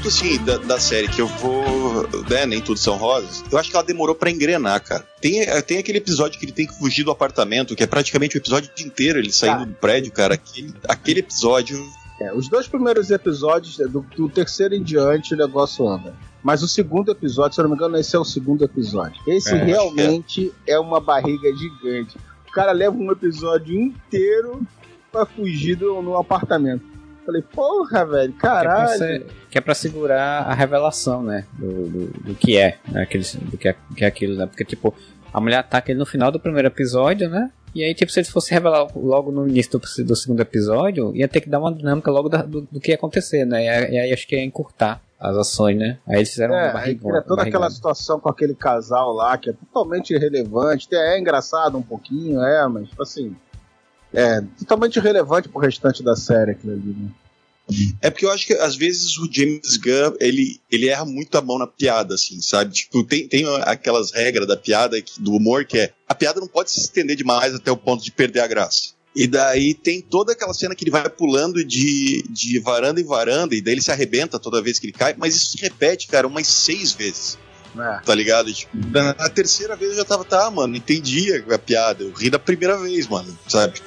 [0.08, 2.08] Ponto, assim, da, da, série que eu vou.
[2.30, 3.44] Né, nem tudo são rosas.
[3.52, 5.06] Eu acho que ela demorou para engrenar, cara.
[5.22, 8.40] Tem, tem aquele episódio que ele tem que fugir do apartamento, que é praticamente o
[8.40, 9.66] episódio inteiro ele saindo tá.
[9.66, 10.36] do prédio, cara.
[10.36, 11.84] Aquele, aquele episódio.
[12.20, 16.16] É, os dois primeiros episódios, do, do terceiro em diante, o negócio anda.
[16.44, 19.22] Mas o segundo episódio, se eu não me engano, esse é o segundo episódio.
[19.28, 20.74] Esse é, realmente é.
[20.74, 22.18] é uma barriga gigante.
[22.48, 24.62] O cara leva um episódio inteiro
[25.12, 26.97] pra fugir do, no apartamento.
[27.28, 28.98] Falei, porra, velho, caralho.
[28.98, 31.46] Que é, pra, que é pra segurar a revelação, né?
[31.60, 33.02] Do, do, do que é, né?
[33.02, 34.46] Aquele, do que é, que é aquilo, né?
[34.46, 34.96] Porque, tipo,
[35.34, 37.52] a mulher ataca ele no final do primeiro episódio, né?
[37.76, 41.28] E aí, tipo, se ele fosse revelar logo no início do, do segundo episódio, ia
[41.28, 43.92] ter que dar uma dinâmica logo da, do, do, que ia acontecer, né?
[43.92, 45.98] E aí acho que ia encurtar as ações, né?
[46.08, 47.14] Aí eles fizeram é, uma barriga.
[47.14, 50.88] Aí toda aquela situação com aquele casal lá, que é totalmente irrelevante.
[50.94, 53.36] É engraçado um pouquinho, é, mas, tipo assim,
[54.18, 57.10] é totalmente irrelevante pro restante da série aquilo ali, né?
[58.02, 61.42] É porque eu acho que às vezes o James Gunn ele, ele erra muito a
[61.42, 62.74] mão na piada, assim, sabe?
[62.74, 66.72] Tipo, tem, tem aquelas regras da piada, do humor, que é a piada não pode
[66.72, 68.96] se estender demais até o ponto de perder a graça.
[69.14, 73.54] E daí tem toda aquela cena que ele vai pulando de, de varanda em varanda,
[73.54, 76.26] e daí ele se arrebenta toda vez que ele cai, mas isso se repete, cara,
[76.26, 77.38] umas seis vezes.
[77.80, 78.00] É.
[78.06, 78.54] Tá ligado?
[78.54, 82.04] Tipo, na, na, terceira vez eu já tava, tá, mano, entendi a piada.
[82.04, 83.82] Eu ri da primeira vez, mano, sabe?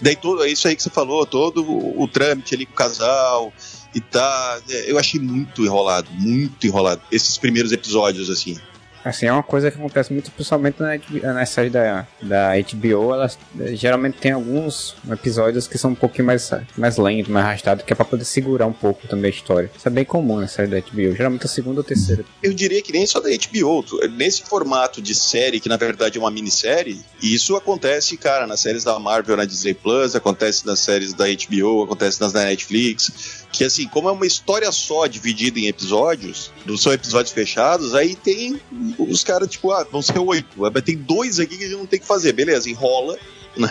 [0.00, 2.76] Daí todo, é isso aí que você falou, todo o, o trâmite ali com o
[2.76, 3.52] casal
[3.94, 4.60] e tá.
[4.68, 7.00] É, eu achei muito enrolado, muito enrolado.
[7.10, 8.58] Esses primeiros episódios, assim.
[9.08, 13.38] Assim, é uma coisa que acontece muito, principalmente na, na série da, da HBO, elas
[13.72, 17.96] geralmente tem alguns episódios que são um pouquinho mais, mais lentos, mais arrastados, que é
[17.96, 19.70] pra poder segurar um pouco também a história.
[19.76, 22.24] Isso é bem comum na série da HBO, geralmente a segunda ou terceira.
[22.42, 26.20] Eu diria que nem só da HBO, nesse formato de série, que na verdade é
[26.20, 31.14] uma minissérie, isso acontece, cara, nas séries da Marvel na Disney Plus, acontece nas séries
[31.14, 35.66] da HBO, acontece nas da Netflix, que assim, como é uma história só dividida em
[35.66, 38.60] episódios, não são episódios fechados, aí tem
[38.98, 40.70] os caras, tipo, ah, vão ser oito.
[40.82, 42.32] Tem dois aqui que a gente não tem que fazer.
[42.32, 43.18] Beleza, enrola
[43.56, 43.68] né,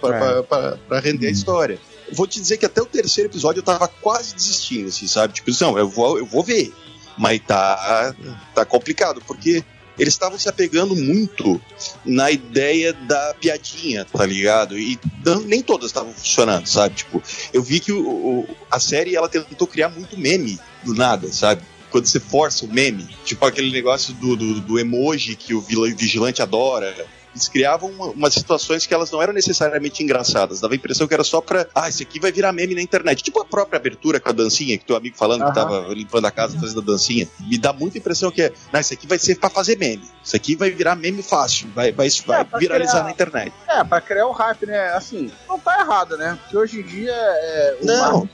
[0.00, 1.00] para é.
[1.00, 1.78] render a história.
[2.12, 5.34] Vou te dizer que até o terceiro episódio eu tava quase desistindo, assim, sabe?
[5.34, 6.72] Tipo, não, eu vou, eu vou ver.
[7.16, 8.14] Mas tá,
[8.54, 9.62] tá complicado, porque
[10.00, 11.60] eles estavam se apegando muito
[12.06, 14.78] na ideia da piadinha, tá ligado?
[14.78, 14.98] E
[15.44, 16.94] nem todas estavam funcionando, sabe?
[16.94, 21.30] Tipo, eu vi que o, o, a série ela tentou criar muito meme do nada,
[21.30, 21.60] sabe?
[21.90, 26.40] Quando você força o meme, tipo aquele negócio do, do, do emoji que o vigilante
[26.40, 26.94] adora,
[27.34, 30.60] eles criavam uma, umas situações que elas não eram necessariamente engraçadas.
[30.60, 31.66] Dava a impressão que era só pra.
[31.74, 33.22] Ah, isso aqui vai virar meme na internet.
[33.22, 36.30] Tipo a própria abertura com a dancinha, que teu amigo falando que tava limpando a
[36.30, 37.28] casa fazendo a dancinha.
[37.40, 38.52] Me dá muita impressão que é.
[38.72, 40.02] Não, isso aqui vai ser pra fazer meme.
[40.22, 41.68] Isso aqui vai virar meme fácil.
[41.74, 43.04] Vai, vai, vai é, viralizar criar...
[43.04, 43.52] na internet.
[43.68, 44.88] É, pra criar o hype, né?
[44.90, 46.38] Assim, não tá errado, né?
[46.42, 47.76] Porque hoje em dia é.
[47.82, 48.28] não.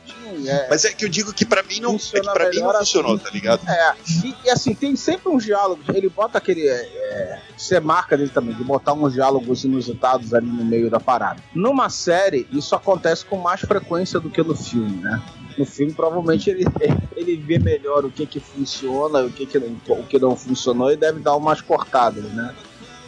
[0.46, 2.72] É, mas é que eu digo que para mim não, é que pra mim não
[2.72, 3.24] funcionou, assim.
[3.24, 3.68] tá ligado?
[3.68, 5.88] É, e, e, assim, tem sempre uns diálogos.
[5.94, 6.66] Ele bota aquele.
[6.68, 10.98] É, isso é marca dele também, de botar uns diálogos inusitados ali no meio da
[10.98, 11.42] parada.
[11.54, 15.22] Numa série, isso acontece com mais frequência do que no filme, né?
[15.58, 16.64] No filme, provavelmente, ele,
[17.16, 20.90] ele vê melhor o que que funciona, o que que não, o que não funcionou
[20.90, 22.54] e deve dar umas cortadas, né?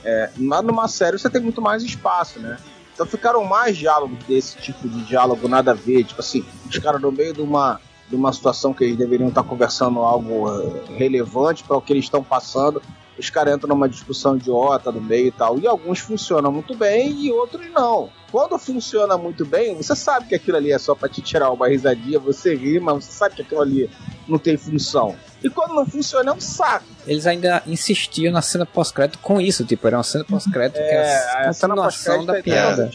[0.04, 2.56] É, mas numa série você tem muito mais espaço, né?
[2.94, 7.00] Então ficaram mais diálogos desse tipo de diálogo nada a ver, tipo assim, os caras
[7.00, 11.62] no meio de uma de uma situação que eles deveriam estar conversando algo eh, relevante
[11.62, 12.82] para o que eles estão passando,
[13.18, 15.58] os caras entram numa discussão idiota no meio e tal.
[15.58, 18.10] E alguns funcionam muito bem e outros não.
[18.30, 21.66] Quando funciona muito bem, você sabe que aquilo ali é só pra te tirar uma
[21.66, 23.90] risadinha, você ri, mas você sabe que aquilo ali
[24.28, 25.16] não tem função.
[25.42, 26.84] E quando não funciona, é um saco.
[27.06, 30.94] Eles ainda insistiam na cena pós-crédito com isso, tipo, era uma cena pós-crédito é, que
[30.94, 32.90] era a continuação da piada.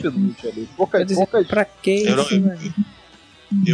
[0.78, 1.44] Pouca, dizer, pouca...
[1.46, 2.74] Pra que isso, não, eu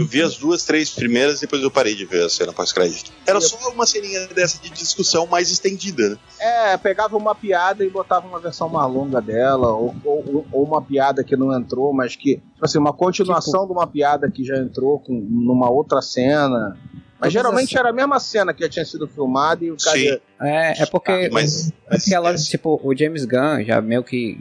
[0.05, 3.11] vi as duas, três primeiras e depois eu parei de ver a cena pós-crédito.
[3.25, 6.17] Era só uma ceninha dessa de discussão mais estendida, né?
[6.39, 10.81] É, pegava uma piada e botava uma versão mais longa dela, ou, ou, ou uma
[10.81, 12.35] piada que não entrou, mas que.
[12.35, 13.73] Tipo assim, uma continuação tipo...
[13.73, 16.77] de uma piada que já entrou com, numa outra cena.
[17.19, 19.97] Mas geralmente era a mesma cena que já tinha sido filmada e o cara.
[19.97, 20.19] Sim.
[20.41, 21.11] É, é porque.
[21.11, 24.39] Ah, mas, é porque ela, tipo, o James Gunn já meio que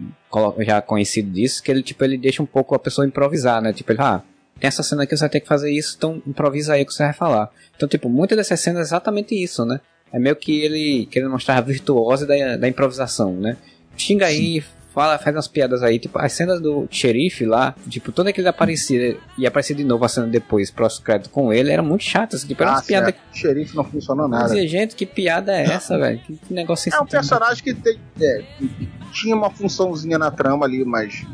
[0.61, 3.73] já conhecido disso, que ele, tipo, ele deixa um pouco a pessoa improvisar, né?
[3.73, 4.23] Tipo, ele, ah,
[4.61, 7.05] essa cena aqui, você vai ter que fazer isso, então improvisa aí o que você
[7.05, 7.51] vai falar.
[7.77, 9.81] Então, tipo, muitas dessas cenas é exatamente isso, né?
[10.13, 13.57] É meio que ele querendo mostrar a virtuose da, da improvisação, né?
[13.97, 18.33] Xinga aí, fala, faz umas piadas aí, tipo, as cenas do xerife lá, tipo, toda
[18.33, 21.83] que ele aparecia e aparecia de novo a cena depois, próximo crédito com ele, era
[21.83, 23.13] muito chato, assim, tipo, era ah, umas piadas.
[23.13, 23.39] Que...
[23.39, 24.47] xerife não funcionou nada.
[24.47, 26.19] Dizia, gente, que piada é essa, velho?
[26.21, 28.45] Que, que negócio É um personagem que tem, é,
[29.13, 31.25] tinha uma funçãozinha na trama ali, mas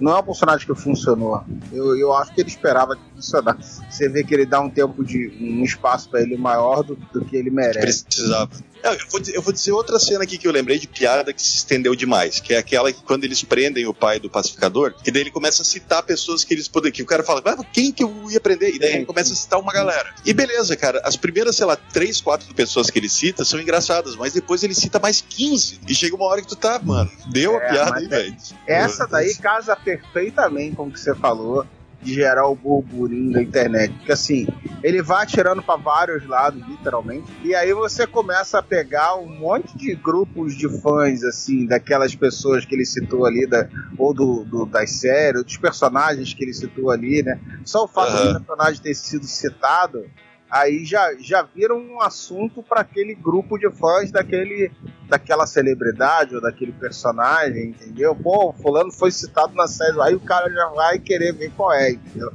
[0.00, 1.42] não é um personagem que funcionou.
[1.72, 3.82] Eu, eu acho que ele esperava funcionasse.
[3.90, 7.24] Você vê que ele dá um tempo de um espaço para ele maior do, do,
[7.24, 8.04] que ele merece.
[8.04, 8.50] Precisava.
[8.82, 11.42] Eu vou, dizer, eu vou, dizer, outra cena aqui que eu lembrei de piada que
[11.42, 15.10] se estendeu demais, que é aquela que quando eles prendem o pai do pacificador, que
[15.10, 16.90] daí ele começa a citar pessoas que eles poderiam.
[16.90, 18.74] Que o cara fala, mas quem que eu ia prender?
[18.74, 20.14] E daí ele começa a citar uma galera.
[20.24, 24.16] E beleza, cara, as primeiras, sei lá, três, quatro pessoas que ele cita são engraçadas,
[24.16, 25.80] mas depois ele cita mais 15.
[25.86, 28.36] E chega uma hora que tu tá, mano, deu a é, piada aí, velho.
[28.66, 31.66] Essa daí casa perfeitamente com o que você falou
[32.02, 33.92] de gerar o burburinho da internet.
[33.94, 34.46] Porque assim,
[34.82, 37.30] ele vai atirando para vários lados, literalmente.
[37.44, 42.64] E aí você começa a pegar um monte de grupos de fãs, assim, daquelas pessoas
[42.64, 46.90] que ele citou ali, da, ou do, do das séries, dos personagens que ele citou
[46.90, 47.38] ali, né?
[47.64, 48.32] Só o fato uhum.
[48.32, 50.04] do personagem ter sido citado
[50.50, 54.70] aí já, já vira um assunto para aquele grupo de fãs daquele,
[55.08, 58.14] daquela celebridade ou daquele personagem, entendeu?
[58.14, 61.92] Pô, fulano foi citado na série, aí o cara já vai querer ver qual é,
[61.92, 62.32] entendeu?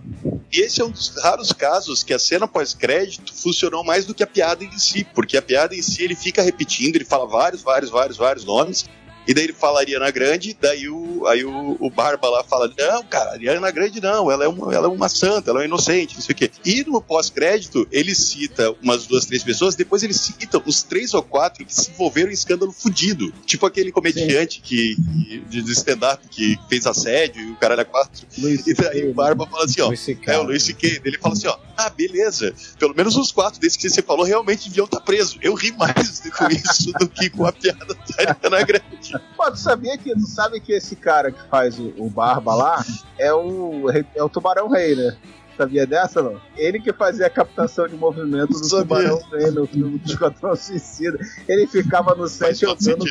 [0.51, 4.23] E esse é um dos raros casos que a cena pós-crédito funcionou mais do que
[4.23, 7.61] a piada em si, porque a piada em si ele fica repetindo, ele fala vários,
[7.61, 8.85] vários, vários, vários nomes,
[9.27, 13.03] e daí ele fala Ariana Grande, daí o, aí o, o Barba lá fala: Não,
[13.03, 16.21] cara, Ariana Grande não, ela é uma, ela é uma santa, ela é inocente, não
[16.21, 16.51] sei o quê.
[16.63, 21.23] E no pós-crédito, ele cita umas duas, três pessoas, depois ele cita os três ou
[21.23, 23.33] quatro que se envolveram em escândalo fudido.
[23.45, 28.27] Tipo aquele comediante que, que, de stand-up que fez assédio e o caralho é quatro.
[28.37, 29.91] Luiz e daí o Barba fala assim: ó,
[30.27, 31.01] é o Luiz C.K.
[31.03, 34.69] Ele fala assim: ó, ah, beleza, pelo menos os quatro desses que você falou realmente
[34.69, 35.37] deviam estar presos.
[35.41, 39.14] Eu ri mais com isso do que com a piada da Ariana Grande.
[39.35, 42.85] Pô, tu sabia que tu sabe que esse cara que faz o, o Barba lá
[43.17, 45.15] é o, é o Tubarão Rei, né?
[45.57, 46.39] Sabia dessa, não?
[46.57, 51.17] Ele que fazia a captação de movimento do Tubarão Rei no filme do Esquadrão Suicida.
[51.47, 53.05] Ele ficava no set usando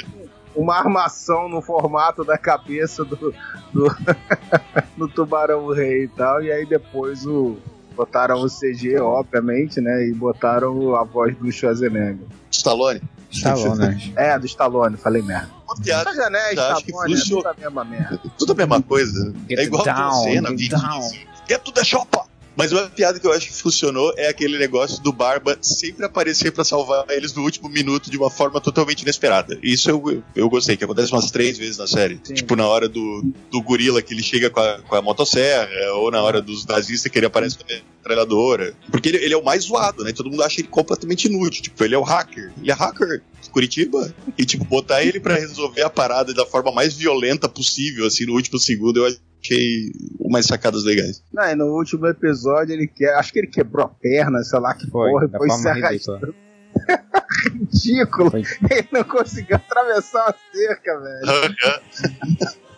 [0.55, 3.35] uma armação no formato da cabeça do,
[3.73, 3.97] do,
[4.97, 6.43] do Tubarão Rei e tal.
[6.43, 7.57] E aí depois o,
[7.97, 10.07] botaram o CG, obviamente, né?
[10.07, 12.27] E botaram a voz do Schwarzenegger.
[12.57, 13.01] Stallone?
[13.31, 14.13] Stallone.
[14.17, 15.51] é, do Stallone, falei merda.
[15.67, 16.05] Uma piada.
[16.05, 18.21] Mas, né, Stallone, é tudo a mesma merda.
[18.39, 19.35] Tudo a mesma coisa.
[19.49, 21.11] Get é igual down, a cena, down.
[21.49, 22.23] Get to the shopper!
[22.57, 26.53] Mas uma piada que eu acho que funcionou é aquele negócio do Barba sempre aparecer
[26.53, 29.59] para salvar eles no último minuto de uma forma totalmente inesperada.
[29.63, 32.21] Isso eu, eu gostei, que acontece umas três vezes na série.
[32.23, 32.35] Sim.
[32.35, 36.11] Tipo, na hora do, do gorila que ele chega com a, com a motosserra, ou
[36.11, 38.75] na hora dos nazistas que ele aparece com a metralhadora.
[38.91, 40.13] Porque ele, ele, é o mais zoado, né?
[40.13, 41.63] Todo mundo acha ele completamente inútil.
[41.63, 42.53] Tipo, ele é o hacker.
[42.61, 44.15] Ele é hacker de Curitiba.
[44.39, 48.35] E, tipo, botar ele para resolver a parada da forma mais violenta possível, assim, no
[48.35, 51.23] último segundo, eu acho achei umas sacadas legais.
[51.33, 53.15] Não, e no último episódio ele quer.
[53.15, 56.35] Acho que ele quebrou a perna, sei lá que foi, porra, foi se arrastando.
[57.53, 58.31] Ridículo.
[58.31, 58.43] Foi.
[58.71, 61.57] Ele não conseguiu atravessar a cerca, velho.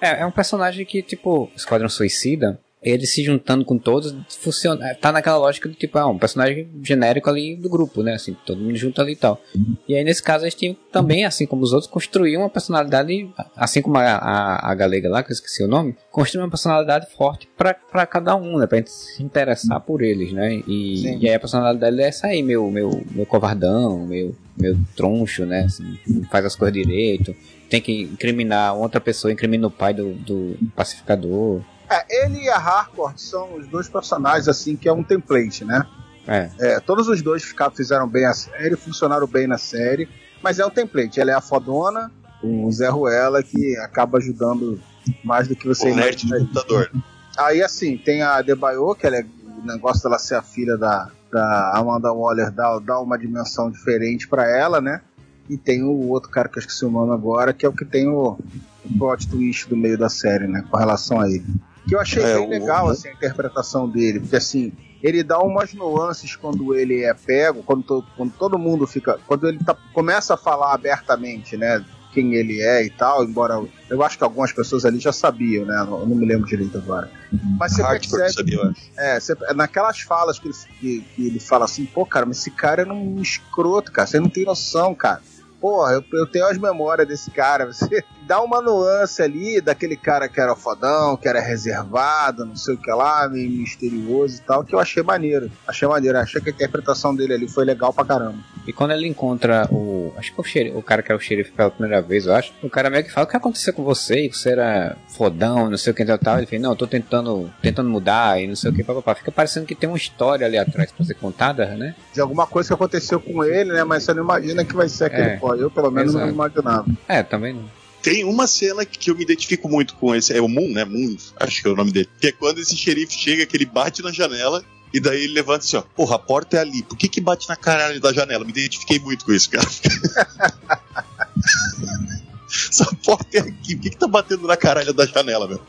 [0.00, 5.10] é, é um personagem que, tipo, Esquadrão Suicida, ele se juntando com todos, funciona, tá
[5.10, 8.76] naquela lógica do tipo, ah, um personagem genérico ali do grupo, né, assim, todo mundo
[8.76, 9.42] junto ali e tal.
[9.88, 13.28] E aí nesse caso a gente tem também, assim como os outros, construir uma personalidade,
[13.56, 17.08] assim como a, a, a galega lá, que eu esqueci o nome, construir uma personalidade
[17.16, 21.34] forte para cada um, né, pra gente se interessar por eles, né, e, e aí
[21.34, 25.98] a personalidade é essa aí, meu, meu, meu covardão, meu, meu troncho, né, assim,
[26.30, 27.34] faz as coisas direito,
[27.68, 32.56] tem que incriminar outra pessoa, incrimina o pai do, do pacificador, é, ele e a
[32.56, 35.86] Harcourt são os dois personagens, assim, que é um template, né?
[36.26, 36.50] É.
[36.58, 40.08] é todos os dois ficaram, fizeram bem a série, funcionaram bem na série.
[40.42, 42.10] Mas é um template, ela é a fodona,
[42.42, 44.80] o Zé Ruela que acaba ajudando
[45.24, 46.90] mais do que você o nerd computador.
[47.36, 49.26] Aí assim, tem a Debaio, que ela é,
[49.62, 54.28] o negócio dela ser a filha da, da Amanda Waller dá, dá uma dimensão diferente
[54.28, 55.00] para ela, né?
[55.48, 57.84] E tem o outro cara que eu esqueci o nome agora, que é o que
[57.84, 58.38] tem o,
[58.84, 60.64] o plot twist do meio da série, né?
[60.70, 61.46] Com relação a ele.
[61.86, 62.50] Que eu achei é, bem o...
[62.50, 64.72] legal assim, a interpretação dele, porque assim,
[65.02, 69.18] ele dá umas nuances quando ele é pego, quando, to, quando todo mundo fica.
[69.26, 71.84] Quando ele tá, começa a falar abertamente, né?
[72.12, 75.78] Quem ele é e tal, embora eu acho que algumas pessoas ali já sabiam, né?
[75.80, 77.10] Eu não me lembro direito agora.
[77.58, 78.32] Mas você percebe.
[78.32, 82.38] Sabia, é, você, naquelas falas que ele, que, que ele fala assim, pô, cara, mas
[82.38, 84.06] esse cara é um escroto, cara.
[84.06, 85.20] Você não tem noção, cara
[85.60, 87.66] porra, eu, eu tenho as memórias desse cara.
[87.72, 92.74] Você dá uma nuance ali daquele cara que era fodão, que era reservado, não sei
[92.74, 95.50] o que lá, meio misterioso e tal, que eu achei maneiro.
[95.66, 98.38] Achei maneiro, achei que a interpretação dele ali foi legal pra caramba.
[98.66, 100.12] E quando ele encontra o.
[100.16, 102.52] Acho que o, xerife, o cara que é o xerife pela primeira vez, eu acho.
[102.62, 104.28] O cara meio que fala: O que aconteceu com você?
[104.28, 106.38] Você era fodão, não sei o que tal.
[106.38, 108.82] Ele fala: Não, eu tô tentando, tentando mudar e não sei o que.
[108.82, 109.14] Papapá.
[109.14, 111.94] Fica parecendo que tem uma história ali atrás pra ser contada, né?
[112.12, 113.84] De alguma coisa que aconteceu com ele, né?
[113.84, 115.54] Mas você não imagina que vai ser aquele é, pó.
[115.54, 116.26] Eu, pelo menos, exato.
[116.26, 116.86] não imaginava.
[117.08, 117.85] É, também não.
[118.06, 120.32] Tem uma cena que eu me identifico muito com esse.
[120.32, 120.84] É o Moon, né?
[120.84, 122.08] Moon, acho que é o nome dele.
[122.20, 124.64] Que é quando esse xerife chega, que ele bate na janela
[124.94, 126.84] e daí ele levanta assim, ó, porra, a porta é ali.
[126.84, 128.44] Por que que bate na caralho da janela?
[128.44, 129.66] Me identifiquei muito com isso, cara.
[132.70, 133.76] Essa porta é aqui.
[133.76, 135.60] Por que, que tá batendo na caralho da janela, meu?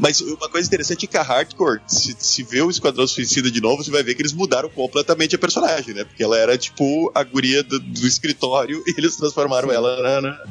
[0.00, 3.60] Mas uma coisa interessante é que a Hardcore, se, se vê o Esquadrão Suicida de
[3.60, 6.04] novo, você vai ver que eles mudaram completamente a personagem, né?
[6.04, 10.44] Porque ela era tipo a guria do, do escritório e eles transformaram ela na, na,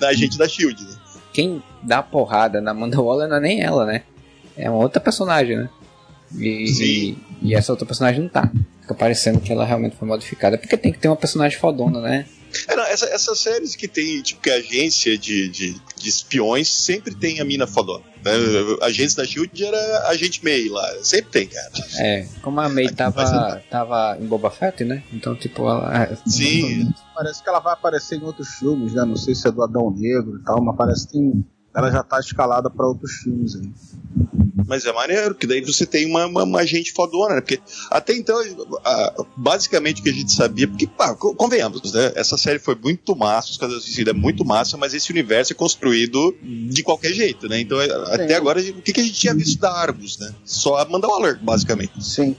[0.00, 0.96] na agente da Shield, né?
[1.32, 4.02] Quem dá porrada na Amanda Waller não é nem ela, né?
[4.56, 5.70] É uma outra personagem, né?
[6.36, 8.50] E, e, e, essa outra personagem não tá.
[8.80, 10.58] Fica parecendo que ela realmente foi modificada.
[10.58, 12.26] Porque tem que ter uma personagem fodona, né?
[12.68, 16.68] É, não, essa, essas séries que tem, tipo, que a agência de, de, de, espiões
[16.68, 18.04] sempre tem a mina fodona.
[18.24, 18.32] Né?
[18.80, 20.86] A agência da Shield era a gente May lá.
[21.02, 21.70] Sempre tem, cara.
[21.98, 25.02] É, como a May tava, tava em Boba Fett, né?
[25.12, 26.04] Então, tipo, ela.
[26.04, 26.92] É, Sim.
[27.14, 29.04] Parece que ela vai aparecer em outros filmes, né?
[29.04, 32.02] Não sei se é do Adão Negro e tal, mas parece que tem ela já
[32.02, 33.72] tá escalada para outros filmes aí.
[34.66, 37.40] Mas é maneiro, que daí você tem uma, uma, uma gente fodona, né?
[37.40, 38.36] Porque até então,
[39.36, 42.12] basicamente o que a gente sabia, porque, pá, convenhamos, né?
[42.14, 45.56] Essa série foi muito massa, os Casos Suicida é muito massa, mas esse universo é
[45.56, 47.60] construído de qualquer jeito, né?
[47.60, 50.34] Então, até agora, o que, que a gente tinha visto da Argus, né?
[50.44, 51.92] Só a Amanda Waller, basicamente.
[52.04, 52.36] Sim.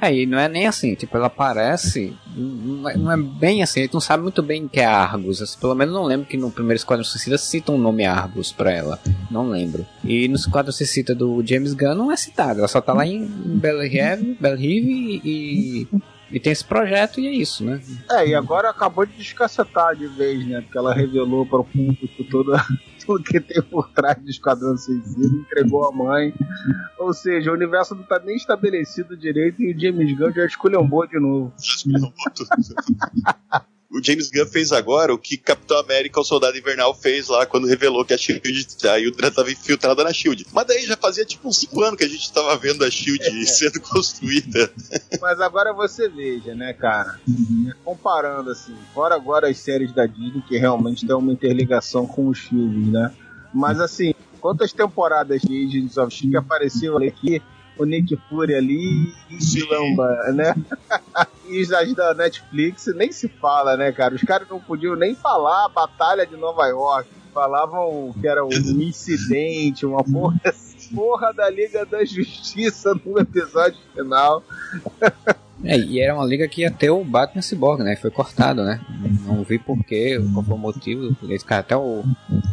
[0.00, 3.80] É, e não é nem assim, tipo, ela aparece, não é, não é bem assim,
[3.80, 6.36] a gente não sabe muito bem que é Argus, assim, pelo menos não lembro que
[6.36, 9.86] no primeiro Esquadrão Suicida cita um nome Argus pra ela, não lembro.
[10.04, 13.24] E no Esquadrão Suicida do James Gunn não é citada, ela só tá lá em
[13.26, 13.88] Belle
[14.38, 15.88] Belle Rive e,
[16.30, 17.80] e tem esse projeto e é isso, né?
[18.10, 22.24] É, e agora acabou de descacetar de vez, né, porque ela revelou para o público
[22.30, 22.62] toda
[23.06, 26.34] tudo que tem por trás do Esquadrão Suicida, entregou a mãe.
[26.98, 31.06] Ou seja, o universo não tá nem estabelecido direito e o James Gunn já esculhambou
[31.06, 31.52] de novo.
[33.90, 37.66] o James Gunn fez agora o que Capitão América, o Soldado Invernal, fez lá quando
[37.66, 38.42] revelou que a Shield,
[38.84, 40.46] a Hydra estava infiltrada na Shield.
[40.52, 43.24] Mas daí já fazia tipo uns 5 anos que a gente estava vendo a Shield
[43.46, 44.70] sendo construída.
[45.20, 47.20] Mas agora você veja, né, cara?
[47.84, 52.40] Comparando assim, fora agora as séries da Disney que realmente tem uma interligação com os
[52.40, 53.14] filmes, né?
[53.54, 57.40] Mas assim, quantas temporadas de Agents of Shield apareceu aqui
[57.78, 60.54] o Nick Fury ali e Silamba, né?
[61.48, 64.14] e as da Netflix nem se fala, né, cara?
[64.14, 67.08] Os caras não podiam nem falar a Batalha de Nova York.
[67.32, 70.40] Falavam que era um incidente, uma porra,
[70.94, 74.42] porra da Liga da Justiça no episódio final.
[75.64, 77.96] É, e era uma liga que ia ter o Batman Cyborg, né?
[77.96, 78.80] Foi cortado, né?
[79.24, 81.16] Não vi porquê, qual foi o motivo.
[81.30, 82.04] Esse cara até o.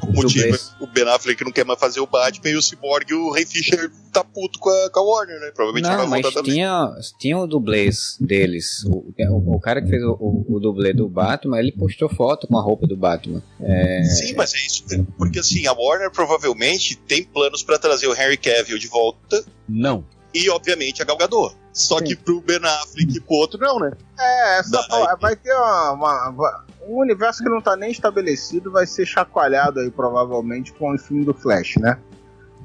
[0.08, 3.12] O motivo é o Ben Affleck não quer mais fazer o Batman e o Cyborg
[3.12, 5.52] e o Ray Fisher tá puto com a, com a Warner, né?
[5.54, 6.54] Provavelmente não, vai voltar mas também.
[6.54, 8.84] Tinha, tinha o dublês deles.
[8.86, 12.48] O, o, o cara que fez o, o, o, dublê do Batman, ele postou foto
[12.48, 13.42] com a roupa do Batman.
[13.62, 14.04] É...
[14.04, 14.86] Sim, mas é isso.
[15.18, 19.44] Porque assim, a Warner provavelmente tem planos para trazer o Harry Cavill de volta.
[19.68, 21.56] Não e, obviamente, a Gal Gadot.
[21.74, 22.06] Só Sim.
[22.06, 23.92] que pro Ben Affleck e pro outro, não, né?
[24.20, 28.86] É, essa da, vai ter uma, uma, Um universo que não tá nem estabelecido vai
[28.86, 31.98] ser chacoalhado aí, provavelmente, com o filme do Flash, né?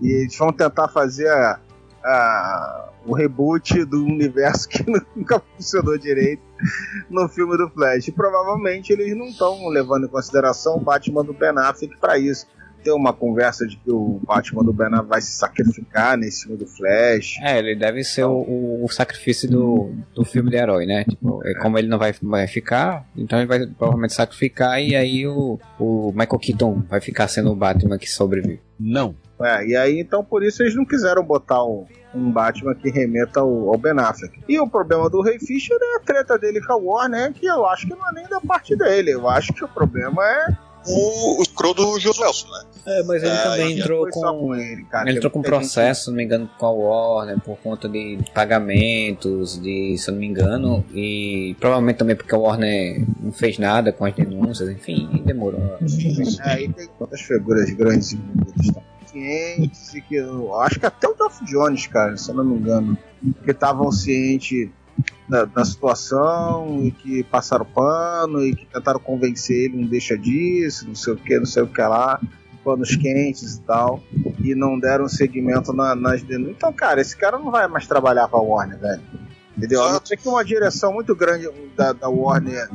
[0.03, 1.59] E eles vão tentar fazer a,
[2.05, 4.85] a, o reboot do universo que
[5.17, 6.43] nunca funcionou direito
[7.09, 8.09] no filme do Flash.
[8.09, 12.47] E provavelmente eles não estão levando em consideração o Batman do Ben Affleck pra isso
[12.89, 16.67] ter uma conversa de que o Batman do Ben vai se sacrificar nesse filme do
[16.67, 17.37] Flash.
[17.43, 21.05] É, ele deve ser o, o, o sacrifício do, do filme de herói, né?
[21.05, 21.55] Tipo, é.
[21.61, 26.13] como ele não vai, vai ficar, então ele vai provavelmente sacrificar e aí o, o
[26.13, 28.61] Michael Keaton vai ficar sendo o Batman que sobrevive.
[28.81, 29.15] Não.
[29.41, 31.85] É, e aí então por isso eles não quiseram botar um,
[32.15, 34.41] um Batman que remeta ao, ao, Ben Affleck.
[34.49, 37.67] E o problema do Ray Fisher é a treta dele com a Warner, que eu
[37.67, 39.13] acho que não é nem da parte dele.
[39.13, 42.65] Eu acho que o problema é o, o escroto do Josuelson, né?
[42.87, 46.05] É, mas ele é, também entrou com, com ele, cara, ele entrou com um processo,
[46.05, 50.21] se não me engano, com a Warner por conta de pagamentos, de, se eu não
[50.21, 55.23] me engano, e provavelmente também porque a Warner não fez nada com as denúncias, enfim,
[55.25, 55.79] demorou.
[56.45, 58.17] É, e tem quantas figuras grandes
[58.61, 62.45] estão cientes e que eu acho que até o Duff Jones, cara, se eu não
[62.45, 62.97] me engano,
[63.45, 64.71] que estavam cientes
[65.29, 70.87] da, da, situação e que passaram pano e que tentaram convencer ele, não deixa disso,
[70.87, 72.21] não sei o que, não sei o que lá,
[72.65, 74.03] panos quentes e tal,
[74.43, 76.57] e não deram seguimento na, nas denúncias.
[76.57, 79.03] Então, cara, esse cara não vai mais trabalhar pra Warner, velho.
[79.57, 79.83] Entendeu?
[79.83, 82.69] A não ser que uma direção muito grande da, da Warner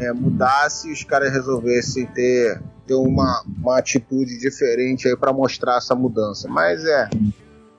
[0.00, 5.78] é, mudasse e os caras resolvessem ter, ter uma, uma atitude diferente aí para mostrar
[5.78, 6.48] essa mudança.
[6.48, 7.08] Mas é,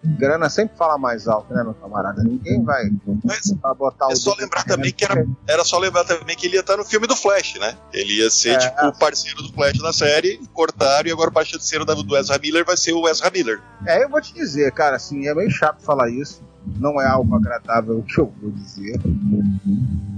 [0.04, 2.24] grana sempre fala mais alto, né, meu camarada?
[2.24, 2.90] Ninguém vai
[3.24, 6.62] Mas botar é só lembrar também que era, era só lembrar também que ele ia
[6.62, 7.76] estar no filme do Flash, né?
[7.94, 11.34] Ele ia ser, é, tipo, o parceiro do Flash na série, cortaram e agora o
[11.34, 13.62] parceiro do Ezra Miller vai ser o Ezra Miller.
[13.86, 16.42] É, eu vou te dizer, cara, assim, é meio chato falar isso.
[16.78, 19.00] Não é algo agradável que eu vou dizer.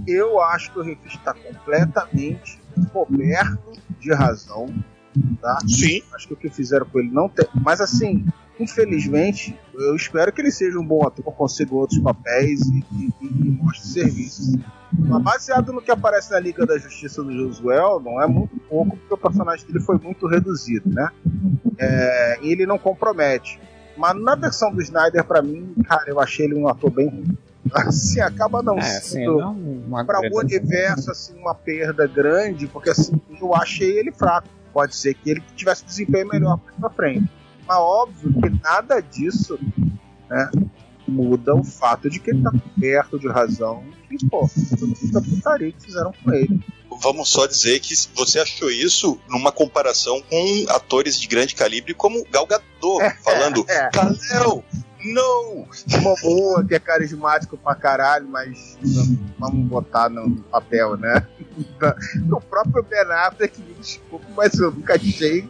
[0.07, 2.59] Eu acho que o Refis está completamente
[2.91, 4.67] coberto de razão.
[5.41, 5.59] Tá?
[5.67, 6.01] Sim.
[6.13, 7.45] Acho que o que fizeram com ele não tem.
[7.53, 8.25] Mas assim,
[8.62, 13.51] infelizmente, eu espero que ele seja um bom ator, consiga outros papéis e, e, e
[13.51, 14.55] mostre serviços.
[14.91, 18.97] Mas baseado no que aparece na Liga da Justiça do Josuel, não é muito pouco,
[18.97, 21.09] porque o personagem dele foi muito reduzido, né?
[21.78, 23.59] É, e ele não compromete.
[23.97, 27.38] Mas na versão do Snyder, para mim, cara, eu achei ele um ator bem ruim.
[27.74, 29.38] Assim, acaba não é, sendo
[30.05, 34.47] para o universo assim, uma perda grande, porque assim, eu achei ele fraco.
[34.74, 37.30] Pode ser que ele tivesse desempenho melhor pra frente.
[37.72, 39.57] Mas óbvio que nada disso
[40.30, 40.51] né,
[41.07, 44.49] muda o fato de que ele tá perto de razão e, pô,
[44.82, 46.59] muita putaria que fizeram com ele.
[47.01, 52.26] Vamos só dizer que você achou isso numa comparação com atores de grande calibre como
[52.30, 54.65] Gal Gadot, é, falando é, Kalel,
[55.03, 55.65] não!
[56.01, 58.78] Momoa, que é carismático pra caralho, mas
[59.39, 61.26] vamos botar no papel, né?
[62.32, 65.49] O próprio Ben Affleck, me desculpa, mas eu nunca achei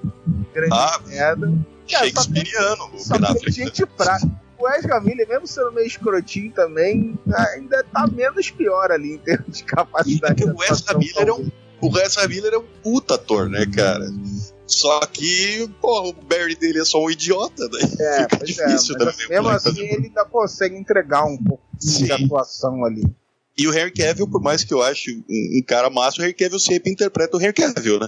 [0.53, 1.53] grande ah, merda.
[1.91, 3.51] Shakespeareano, o Ben Affleck.
[3.51, 4.17] Gente pra...
[4.57, 7.17] O Ezra Miller, mesmo sendo meio escrotinho também,
[7.55, 10.43] ainda tá menos pior ali em termos de capacidade.
[10.43, 14.05] o Ezra Miller é um o Ezra Miller é um puta ator, né, cara?
[14.67, 17.79] Só que, porra, o Barry dele é só um idiota, né?
[17.99, 19.27] É, Fica é, difícil é, também.
[19.27, 22.05] Mesmo assim, ele ainda consegue entregar um pouco Sim.
[22.05, 23.03] de atuação ali.
[23.57, 26.33] E o Harry Cavill, por mais que eu ache um, um cara massa, o Harry
[26.33, 28.07] Cavill sempre interpreta o Harry Cavill, né?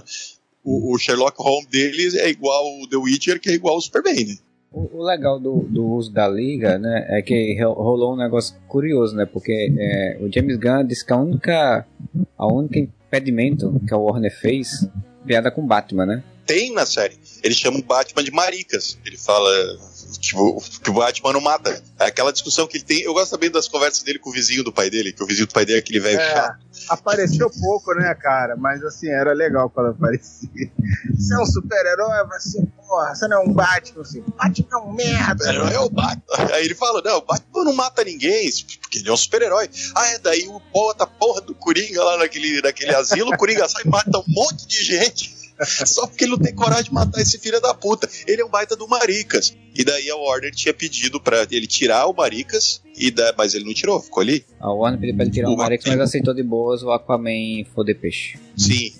[0.64, 4.24] O, o, Sherlock Holmes deles é igual o The Witcher, que é igual o Superman,
[4.24, 4.36] né?
[4.72, 9.14] O, o legal do, do, uso da liga, né, é que rolou um negócio curioso,
[9.14, 9.26] né?
[9.26, 11.86] Porque é, o James Gunn disse que a única,
[12.36, 14.88] a única impedimento que a Warner fez
[15.26, 16.24] piada com Batman, né?
[16.46, 17.16] Tem na série.
[17.42, 18.98] Ele chama o Batman de maricas.
[19.04, 19.50] Ele fala
[20.18, 21.82] tipo, que o Batman não mata.
[21.98, 23.02] É aquela discussão que ele tem.
[23.02, 25.46] Eu gosto também das conversas dele com o vizinho do pai dele, que o vizinho
[25.46, 26.58] do pai dele é aquele velho é, chato.
[26.88, 28.56] Apareceu pouco, né, cara?
[28.56, 30.70] Mas assim, era legal quando aparecia.
[31.16, 34.92] Você é um super-herói, assim, porra, você não é um Batman, assim, Batman é um
[34.92, 35.52] merda.
[35.52, 36.54] Não é o Batman.
[36.54, 38.50] Aí ele fala, não, o Batman não mata ninguém,
[38.80, 39.70] porque ele é um super-herói.
[39.94, 43.68] Ah, é daí o bota a porra do Coringa lá naquele, naquele asilo, o Coringa
[43.68, 45.43] sai e mata um monte de gente.
[45.86, 48.08] Só porque ele não tem coragem de matar esse filho da puta.
[48.26, 49.56] Ele é um baita do Maricas.
[49.74, 53.34] E daí a Warner tinha pedido para ele tirar o Maricas, e da...
[53.36, 54.44] mas ele não tirou, ficou ali.
[54.60, 57.64] A Warner pediu pra ele tirar o, o Maricas, mas aceitou de boas o Aquaman
[57.74, 58.38] foder peixe.
[58.56, 58.92] Sim.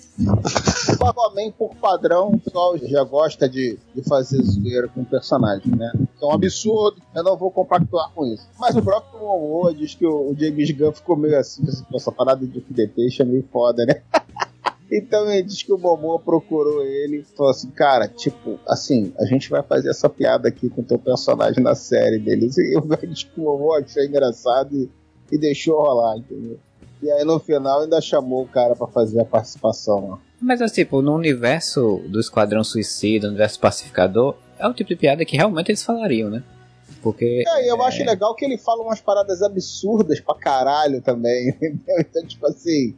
[0.99, 5.73] O Aquaman, por padrão, o pessoal já gosta de, de fazer zoeira com o personagem,
[5.75, 5.91] né?
[6.21, 8.45] É um absurdo, eu não vou compactuar com isso.
[8.59, 12.45] Mas o próprio Momoa diz que o, o James Gunn ficou meio assim, essa parada
[12.45, 14.01] de foder peixe é meio foda, né?
[14.91, 19.25] Então ele diz que o Momoa procurou ele e falou assim, cara, tipo, assim, a
[19.25, 22.55] gente vai fazer essa piada aqui com o teu personagem na série deles.
[22.65, 24.89] E o diz que o Momoa achou engraçado e,
[25.31, 26.59] e, deixou rolar, entendeu?
[27.01, 30.19] E aí no final ainda chamou o cara para fazer a participação lá.
[30.39, 34.95] Mas assim, tipo, no universo do Esquadrão Suicida, no universo Pacificador, é o tipo de
[34.95, 36.43] piada que realmente eles falariam, né?
[37.01, 37.43] Porque.
[37.47, 37.87] É, e eu é...
[37.87, 41.99] acho legal que ele fala umas paradas absurdas pra caralho também, entendeu?
[41.99, 42.95] Então, tipo assim,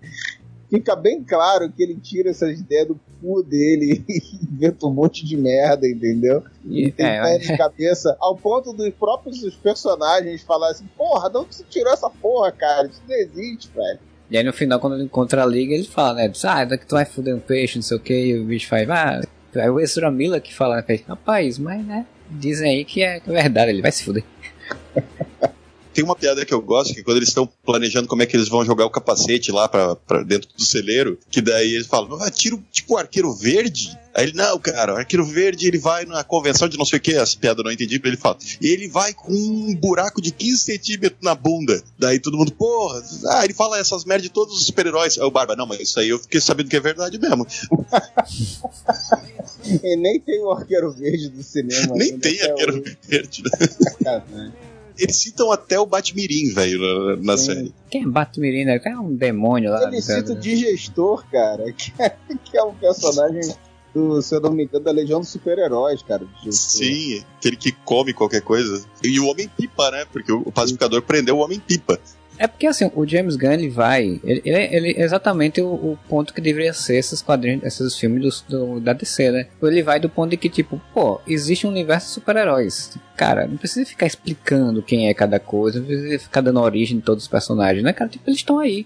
[0.70, 4.22] fica bem claro que ele tira essas ideias do cu dele e
[4.54, 6.44] inventa um monte de merda, entendeu?
[6.66, 11.38] E tem é, pé de cabeça, ao ponto dos próprios personagens falarem assim, porra, de
[11.38, 12.88] onde você tirou essa porra, cara?
[12.88, 14.00] Isso não existe, velho.
[14.30, 16.28] E aí no final, quando ele encontra a liga, ele fala, né?
[16.28, 18.68] Diz, ah, daqui tu vai fuder um peixe, não sei o que, e o bicho
[18.68, 19.22] faz, ah,
[19.56, 21.00] é o Ezra Miller que fala, né?
[21.08, 22.06] Rapaz, mas né?
[22.30, 24.24] Dizem aí que é verdade, ele vai se fuder.
[25.98, 28.48] tem uma piada que eu gosto, que quando eles estão planejando como é que eles
[28.48, 32.30] vão jogar o capacete lá pra, pra dentro do celeiro, que daí eles falam, ah,
[32.30, 33.98] tiro tipo o arqueiro verde.
[34.14, 37.02] Aí ele, não, cara, o arqueiro verde ele vai na convenção de não sei o
[37.02, 40.60] que, essa piada eu não entendi, ele fala, ele vai com um buraco de 15
[40.60, 41.82] centímetros na bunda.
[41.98, 45.18] Daí todo mundo, porra, ah, ele fala essas merdas de todos os super-heróis.
[45.18, 47.48] Aí o Barba, não, mas isso aí eu fiquei sabendo que é verdade mesmo.
[49.84, 51.96] e nem tem o arqueiro verde do cinema.
[51.96, 53.42] Nem tem arqueiro verde.
[54.30, 54.54] Né?
[54.98, 57.74] Eles citam até o Batmirim, velho, na, na série.
[57.90, 58.80] Quem é Batmirim, né?
[58.84, 59.88] É um demônio lá.
[59.88, 62.10] Ele cita o Digestor, cara, que é,
[62.44, 63.56] que é um personagem
[63.94, 66.26] do, se eu não me engano, da Legião dos Super-Heróis, cara.
[66.52, 68.86] Sim, aquele que come qualquer coisa.
[69.04, 70.06] E o Homem-Pipa, né?
[70.12, 72.00] Porque o pacificador prendeu o Homem-Pipa.
[72.40, 74.20] É porque assim, o James Gunn ele vai.
[74.24, 78.42] Ele, ele, ele é exatamente o, o, ponto que deveria ser esses quadrinhos, esses filmes
[78.42, 79.48] do, do, da DC, né?
[79.62, 82.96] Ele vai do ponto de que, tipo, pô, existe um universo de super-heróis.
[83.16, 87.04] Cara, não precisa ficar explicando quem é cada coisa, não precisa ficar dando origem de
[87.04, 88.10] todos os personagens, né, cara?
[88.10, 88.86] Tipo, eles estão aí.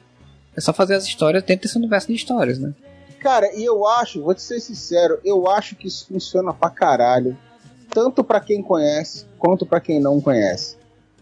[0.55, 2.73] É só fazer as histórias dentro desse universo de histórias, né?
[3.19, 7.37] Cara, e eu acho, vou te ser sincero, eu acho que isso funciona pra caralho.
[7.89, 10.77] Tanto para quem conhece, quanto para quem não conhece.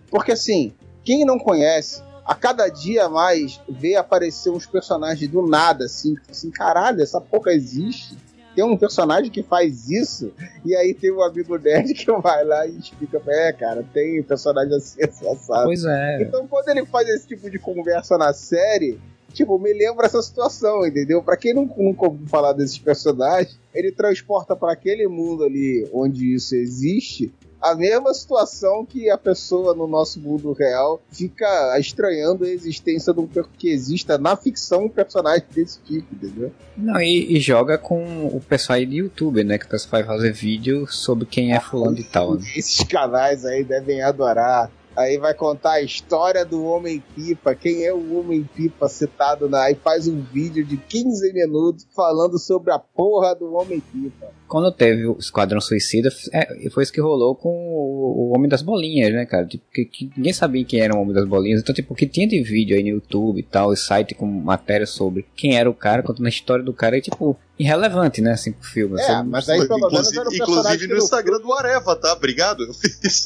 [0.09, 0.71] Porque assim,
[1.03, 6.51] quem não conhece a cada dia mais vê aparecer uns personagens do nada, assim, assim,
[6.51, 8.15] caralho, essa porra existe.
[8.53, 10.32] Tem um personagem que faz isso,
[10.63, 14.75] e aí tem um amigo nerd que vai lá e explica, é, cara, tem personagem
[14.75, 15.63] assim, assado.
[15.65, 16.21] Pois é.
[16.21, 18.99] Então quando ele faz esse tipo de conversa na série,
[19.34, 21.23] tipo, me lembra essa situação, entendeu?
[21.23, 26.36] Para quem não, nunca ouviu falar desses personagens, ele transporta para aquele mundo ali onde
[26.36, 32.49] isso existe a mesma situação que a pessoa no nosso mundo real fica estranhando a
[32.49, 36.51] existência de um que exista na ficção um personagem desse tipo, entendeu?
[36.78, 39.57] Não, e, e joga com o pessoal aí do YouTube, né?
[39.57, 42.36] Que o pessoal vai fazer vídeo sobre quem é fulano e tal.
[42.36, 42.41] Né?
[42.55, 48.20] Esses canais aí devem adorar Aí vai contar a história do Homem-Pipa, quem é o
[48.20, 49.64] Homem-Pipa citado na.
[49.64, 54.28] Aí faz um vídeo de 15 minutos falando sobre a porra do Homem-Pipa.
[54.45, 58.62] Quando teve o Esquadrão Suicida, é, foi isso que rolou com o, o Homem das
[58.62, 59.45] Bolinhas, né, cara?
[59.45, 61.62] Tipo, que, que, ninguém sabia quem era o Homem das Bolinhas.
[61.62, 64.26] Então, tipo, o que tinha de vídeo aí no YouTube e tal, e site com
[64.26, 68.32] matéria sobre quem era o cara, contando a história do cara, e tipo, irrelevante, né,
[68.32, 68.99] assim, pro filme.
[68.99, 72.14] É, assim, mas aí pelo menos era o Inclusive no Instagram do Areva, tá?
[72.14, 72.64] Obrigado.
[72.64, 73.26] Eu fiz.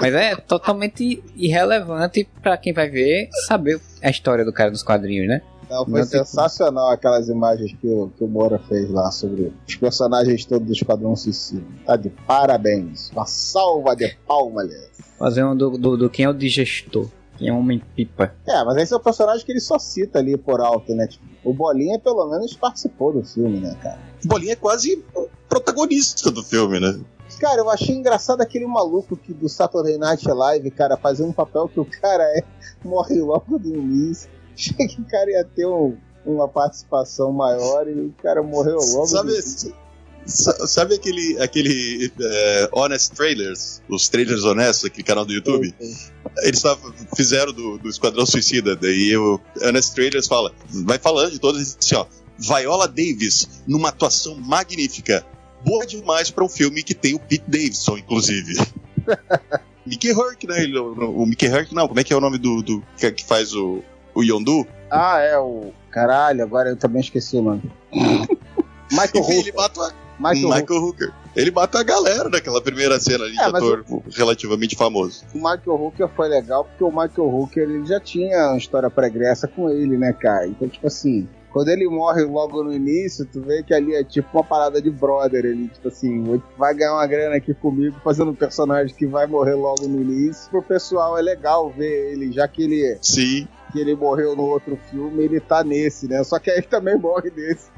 [0.00, 5.26] mas é totalmente irrelevante para quem vai ver saber a história do cara dos quadrinhos,
[5.26, 5.42] né?
[5.68, 9.76] Não, foi Não sensacional aquelas imagens que o, que o Moura fez lá sobre os
[9.76, 11.62] personagens todos do Esquadrão Suicida.
[11.84, 13.10] Tá de parabéns.
[13.10, 14.70] Uma salva de palmas.
[15.18, 17.10] Fazer um do, do, do quem é o digestor.
[17.38, 18.34] Quem é um homem-pipa.
[18.46, 21.06] É, mas esse é o personagem que ele só cita ali por alto, né?
[21.06, 23.98] Tipo, o Bolinha, pelo menos, participou do filme, né, cara?
[24.24, 25.04] O Bolinha é quase
[25.48, 27.00] protagonista do filme, né?
[27.38, 31.68] Cara, eu achei engraçado aquele maluco que do Saturday Night Live, cara, fazendo um papel
[31.68, 32.42] que o cara é,
[32.84, 34.28] morre logo do início.
[34.52, 39.06] Achei que o cara ia ter um, uma participação maior e o cara morreu logo.
[39.06, 39.30] Sabe,
[40.28, 43.82] sabe aquele, aquele é, Honest Trailers?
[43.88, 45.74] Os trailers honestos, aquele canal do YouTube?
[46.42, 46.62] Eles
[47.16, 50.52] fizeram do, do Esquadrão Suicida, daí o Honest Trailers fala,
[50.84, 52.06] vai falando de todos, assim, ó,
[52.38, 55.24] Viola Davis, numa atuação magnífica
[55.64, 58.54] boa demais para um filme que tem o Pete Davidson, inclusive.
[59.84, 60.66] Mickey Herc, né?
[60.78, 63.24] O, o Mickey Herc, não, como é que é o nome do, do que, que
[63.24, 63.82] faz o,
[64.14, 64.66] o Yondu?
[64.90, 65.72] Ah, é o.
[65.90, 67.62] Caralho, agora eu também esqueci o nome.
[68.90, 69.94] Michael Enfim, ele mata.
[70.18, 71.12] Michael, Michael Hooker.
[71.36, 74.02] Ele mata a galera naquela primeira cena ali, é, de ator o...
[74.10, 75.24] relativamente famoso.
[75.34, 79.46] O Michael Hooker foi legal porque o Michael Hooker ele já tinha uma história pregressa
[79.46, 80.46] com ele, né, cara?
[80.46, 84.28] Então, tipo assim, quando ele morre logo no início, tu vê que ali é tipo
[84.36, 85.44] uma parada de brother.
[85.44, 89.54] Ele, tipo assim, vai ganhar uma grana aqui comigo fazendo um personagem que vai morrer
[89.54, 90.50] logo no início.
[90.50, 92.98] Pro pessoal é legal ver ele, já que ele.
[93.00, 93.48] Sim.
[93.72, 96.22] Que ele morreu no outro filme, ele tá nesse, né?
[96.24, 97.68] Só que aí também morre nesse.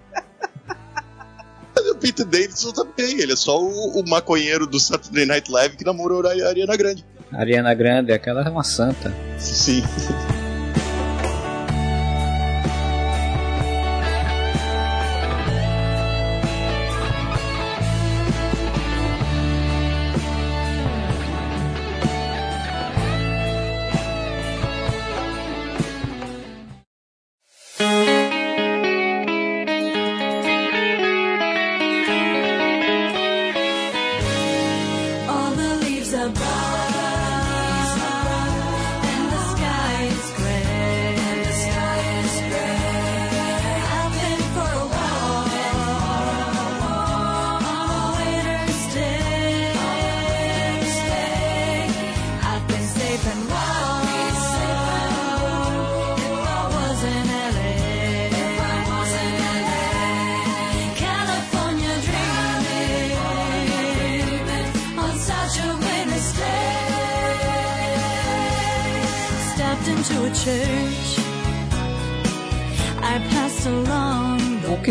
[2.01, 5.85] O Peter Davidson também, ele é só o, o, maconheiro do Saturday Night Live que
[5.85, 7.05] namorou a Ariana Grande.
[7.31, 9.15] Ariana Grande, aquela é uma santa.
[9.39, 9.83] Sim.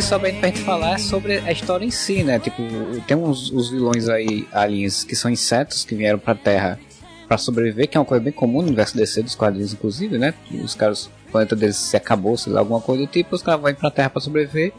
[0.10, 2.40] sobra pra gente falar sobre a história em si, né?
[2.40, 2.64] Tipo,
[3.06, 6.80] tem uns os vilões aí, aliens, que são insetos que vieram pra Terra
[7.28, 10.34] para sobreviver, que é uma coisa bem comum no universo DC dos quadrinhos, inclusive, né?
[10.64, 13.62] Os caras, o planeta deles se acabou, sei lá, alguma coisa do tipo, os caras
[13.62, 14.74] vão pra Terra para sobreviver.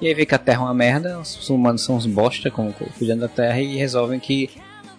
[0.00, 2.72] E aí vê que a Terra é uma merda, os humanos são uns bosta, como
[2.72, 4.48] cuidando da Terra, e resolvem que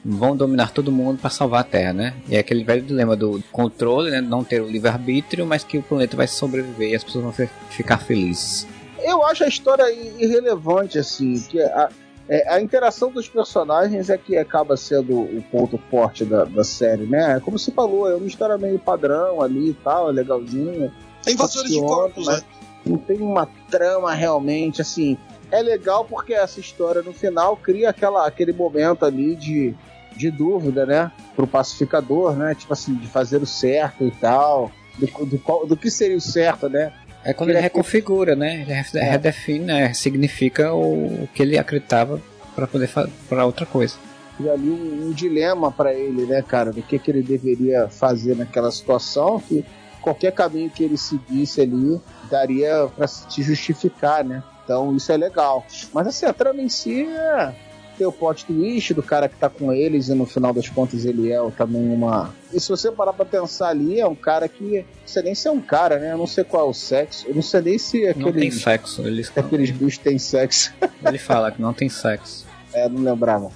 [0.05, 2.13] vão dominar todo mundo para salvar a Terra, né?
[2.29, 4.21] E é aquele velho dilema do controle, né?
[4.21, 7.97] Não ter o livre-arbítrio, mas que o planeta vai sobreviver e as pessoas vão ficar
[7.97, 8.67] felizes.
[9.03, 11.89] Eu acho a história irrelevante, assim, que a,
[12.29, 17.05] é, a interação dos personagens é que acaba sendo o ponto forte da, da série,
[17.05, 17.41] né?
[17.43, 20.93] Como você falou, é uma história meio padrão ali e tal, é legalzinha.
[21.27, 22.41] É invasores de corpos, né?
[22.85, 25.17] Não tem uma trama realmente, assim.
[25.51, 29.75] É legal porque essa história no final cria aquela, aquele momento ali de,
[30.15, 31.11] de dúvida, né?
[31.35, 32.55] Pro pacificador, né?
[32.55, 34.71] Tipo assim, de fazer o certo e tal.
[34.97, 36.93] Do, do, do que seria o certo, né?
[37.23, 38.61] É quando ele, ele reconfigura, né?
[38.61, 39.11] Ele é.
[39.11, 39.93] redefine, né?
[39.93, 42.21] significa o, o que ele acreditava
[42.55, 42.89] para poder
[43.29, 43.95] para outra coisa.
[44.39, 48.35] E ali um, um dilema para ele, né, cara, do que, que ele deveria fazer
[48.35, 49.63] naquela situação, que
[50.01, 54.43] qualquer caminho que ele seguisse ali daria para se justificar, né?
[54.63, 55.65] Então isso é legal.
[55.93, 57.53] Mas assim, a trama em si é
[58.01, 61.05] ter o plot twist do cara que tá com eles e no final das contas
[61.05, 62.33] ele é também uma.
[62.51, 64.77] E se você parar pra pensar ali, é um cara que.
[64.79, 66.13] Não sei nem se é um cara, né?
[66.13, 67.27] Eu não sei qual é o sexo.
[67.27, 68.25] Eu não sei nem se aqueles.
[68.25, 69.01] Não tem sexo.
[69.03, 69.31] Eles...
[69.35, 70.73] Aqueles bichos têm sexo.
[71.05, 72.47] Ele fala que não tem sexo.
[72.73, 73.51] É, não lembrava.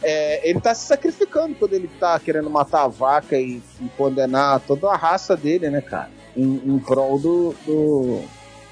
[0.00, 4.60] É, ele tá se sacrificando quando ele tá querendo matar a vaca e, e condenar
[4.60, 6.08] toda a raça dele, né, cara?
[6.36, 8.22] Em, em prol do, do,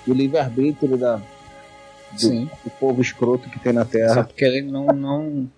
[0.06, 1.20] do livre-arbítrio da,
[2.16, 4.14] do, do, povo escroto que tem na Terra.
[4.14, 5.50] Só porque ele não, não,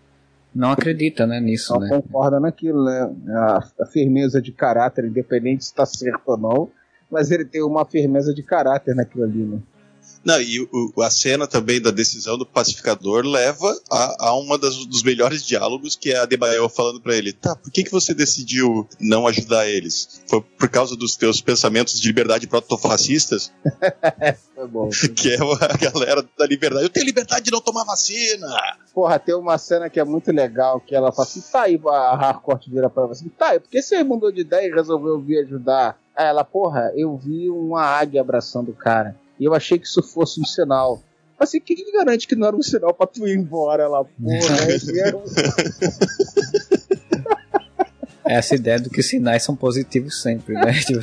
[0.54, 1.88] não acredita né, nisso, não né?
[1.88, 3.11] concorda naquilo, né?
[3.28, 6.70] A, a firmeza de caráter, independente se está certo ou não,
[7.11, 9.59] mas ele tem uma firmeza de caráter naquilo ali, né?
[10.29, 14.76] Não, e o, a cena também da decisão do pacificador leva a, a uma das,
[14.85, 18.12] dos melhores diálogos, que é a Debael falando para ele: tá, por que, que você
[18.12, 20.20] decidiu não ajudar eles?
[20.29, 23.51] Foi por causa dos teus pensamentos de liberdade protofascistas?
[24.55, 24.91] foi bom.
[25.16, 26.85] que é a galera da liberdade.
[26.85, 28.49] Eu tenho liberdade de não tomar vacina!
[28.93, 32.14] Porra, tem uma cena que é muito legal, que ela fala assim: tá aí, a
[32.14, 35.18] Harcourt vira pra ela assim: tá aí, por que você mudou de ideia e resolveu
[35.18, 35.99] vir ajudar?
[36.14, 39.16] Aí ela, porra, eu vi uma águia abraçando o cara.
[39.39, 41.03] E eu achei que isso fosse um sinal.
[41.39, 44.05] Assim, quem que garante que não era um sinal pra tu ir embora lá?
[44.05, 44.57] Porra,
[48.26, 50.72] é Essa ideia do que sinais são positivos sempre, né?
[50.82, 51.01] Tipo,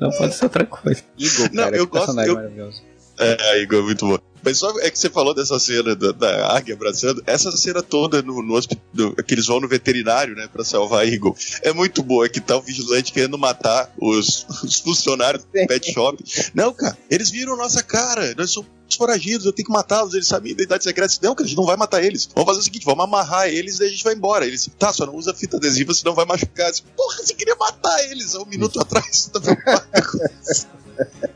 [0.00, 1.02] não pode ser outra coisa.
[1.18, 2.34] Igor, cara, não, eu gosto, eu...
[2.34, 2.82] maravilhoso.
[3.20, 4.18] É, Igor, muito bom.
[4.42, 8.22] Mas só é que você falou dessa cena da, da águia abraçando, essa cena toda
[8.22, 12.02] no, no hospital, que eles vão no veterinário, né, pra salvar a Eagle, é muito
[12.02, 16.24] boa, que tá o vigilante querendo matar os, os funcionários do pet shop.
[16.54, 20.50] Não, cara, eles viram nossa cara, nós somos foragidos, eu tenho que matá-los, eles sabem
[20.50, 21.14] a identidade secreta.
[21.22, 22.28] Não, cara, a gente não vai matar eles.
[22.34, 24.44] Vamos fazer o seguinte, vamos amarrar eles e a gente vai embora.
[24.44, 26.72] Eles, tá, só não usa fita adesiva, senão vai machucar.
[26.96, 29.30] Porra, você queria matar eles há um minuto atrás.
[29.32, 29.40] Tá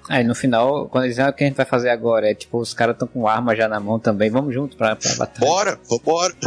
[0.08, 2.34] Aí no final, quando eles dizem ah, o que a gente vai fazer agora, é
[2.34, 5.46] tipo, os caras estão com arma já na mão também, vamos junto pra, pra batalha.
[5.46, 6.34] Bora, vambora.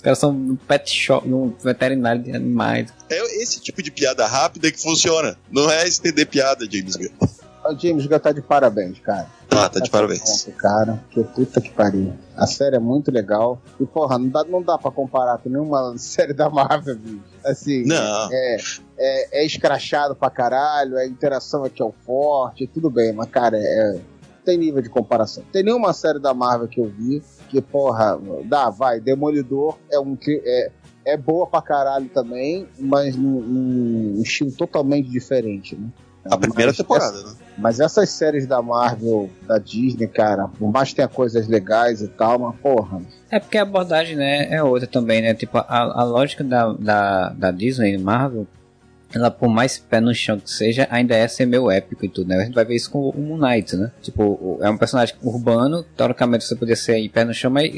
[0.00, 2.90] Os caras são num pet shop, num veterinário de animais.
[3.10, 5.36] É esse tipo de piada rápida que funciona.
[5.50, 7.28] Não é estender piada, James Gunn.
[7.70, 9.28] O James Gunn tá de parabéns, cara.
[9.50, 10.44] Ah, tá de tá parabéns.
[10.44, 12.12] Ponto, cara, que puta que pariu.
[12.36, 13.62] A série é muito legal.
[13.78, 17.20] E, porra, não dá, não dá pra comparar com nenhuma série da Marvel, bicho.
[17.44, 18.28] Assim, não.
[18.32, 18.56] É,
[18.98, 23.56] é, é escrachado pra caralho, a interação aqui é o forte, tudo bem, mas, cara,
[23.56, 24.00] é,
[24.44, 25.44] tem nível de comparação.
[25.52, 30.18] Tem nenhuma série da Marvel que eu vi que, porra, dá, vai, Demolidor é um
[30.26, 30.70] é,
[31.04, 35.88] é boa pra caralho também, mas num, num estilo totalmente diferente, né?
[36.24, 37.34] A primeira mas temporada, essa, né?
[37.56, 42.08] Mas essas séries da Marvel, da Disney, cara, por mais que tenha coisas legais e
[42.08, 43.00] tal, mas porra.
[43.30, 45.34] É porque a abordagem, né, é outra também, né?
[45.34, 48.46] Tipo, a, a lógica da, da, da Disney, Marvel,
[49.12, 52.28] ela por mais pé no chão que seja, ainda é ser meio épico e tudo,
[52.28, 52.36] né?
[52.36, 53.90] A gente vai ver isso com o Moon Knight, né?
[54.00, 57.70] Tipo, é um personagem urbano, teoricamente você poderia ser aí pé no chão, mas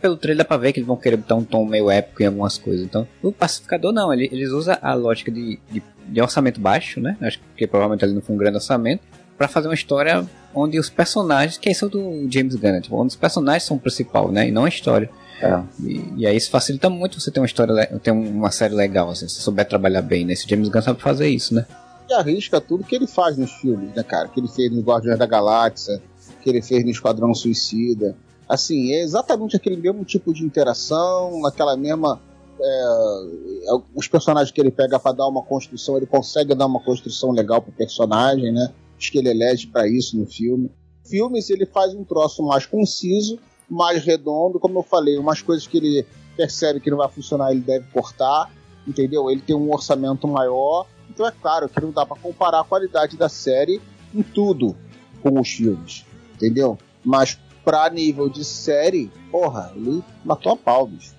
[0.00, 2.26] pelo trailer dá pra ver que eles vão querer botar um tom meio épico em
[2.26, 2.84] algumas coisas.
[2.84, 7.16] Então, o Pacificador não, ele, eles usam a lógica de, de, de orçamento baixo, né?
[7.20, 9.02] Acho que provavelmente ele não foi um grande orçamento,
[9.36, 13.16] para fazer uma história onde os personagens, que são do James Gunn, tipo, onde os
[13.16, 14.48] personagens são o principal, né?
[14.48, 15.10] E não a história.
[15.40, 15.62] É.
[15.82, 19.28] E, e, aí isso facilita muito você ter uma história, ter uma série legal, assim,
[19.28, 20.32] se souber trabalhar bem, né?
[20.32, 21.66] Esse James Gunn sabe fazer isso, né?
[22.08, 24.28] E arrisca tudo que ele faz nos filmes, né, cara?
[24.28, 26.00] Que ele fez no Guardiões da Galáxia,
[26.42, 28.16] que ele fez no Esquadrão Suicida.
[28.48, 32.20] Assim, é exatamente aquele mesmo tipo de interação, aquela mesma
[32.60, 37.30] é, os personagens que ele pega para dar uma construção, ele consegue dar uma construção
[37.30, 38.72] legal pro personagem, né?
[38.98, 40.70] Acho que ele elege para isso no filme.
[41.04, 43.38] Filmes ele faz um troço mais conciso,
[43.68, 47.60] mais redondo, como eu falei, umas coisas que ele percebe que não vai funcionar, ele
[47.60, 48.50] deve cortar,
[48.86, 49.30] entendeu?
[49.30, 53.16] Ele tem um orçamento maior, então é claro que não dá para comparar a qualidade
[53.16, 53.80] da série
[54.14, 54.76] em tudo
[55.22, 56.04] com os filmes,
[56.34, 56.78] entendeu?
[57.04, 61.15] Mas pra nível de série, porra, ele matou a pau, bicho.